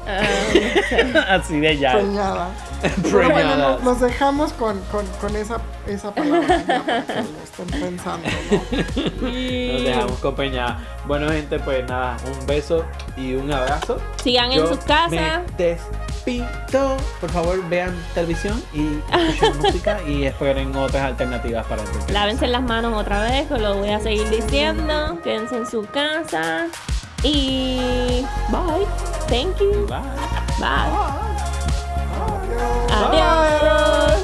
[1.29, 1.95] Así de ya.
[1.95, 2.49] Preñada.
[3.03, 7.81] Pero bueno, nos, nos dejamos con, con, con esa, esa palabra para que lo estén
[7.81, 9.73] pensando, ¿no?
[9.73, 10.79] Nos dejamos con preñada.
[11.07, 12.85] Bueno, gente, pues nada, un beso
[13.17, 13.99] y un abrazo.
[14.23, 15.43] sigan en sus casas.
[15.57, 16.97] Despido.
[17.21, 22.13] Por favor, vean televisión y escuchen música y esperen otras alternativas para entretenerse.
[22.13, 25.19] Lávense las manos otra vez, que lo voy a seguir diciendo.
[25.23, 26.67] Quédense en su casa.
[27.23, 28.87] Y bye.
[29.29, 29.87] Thank you.
[29.89, 30.03] Bye.
[30.61, 30.91] Bye.
[32.91, 33.47] Adiós.
[33.61, 34.16] Adiós.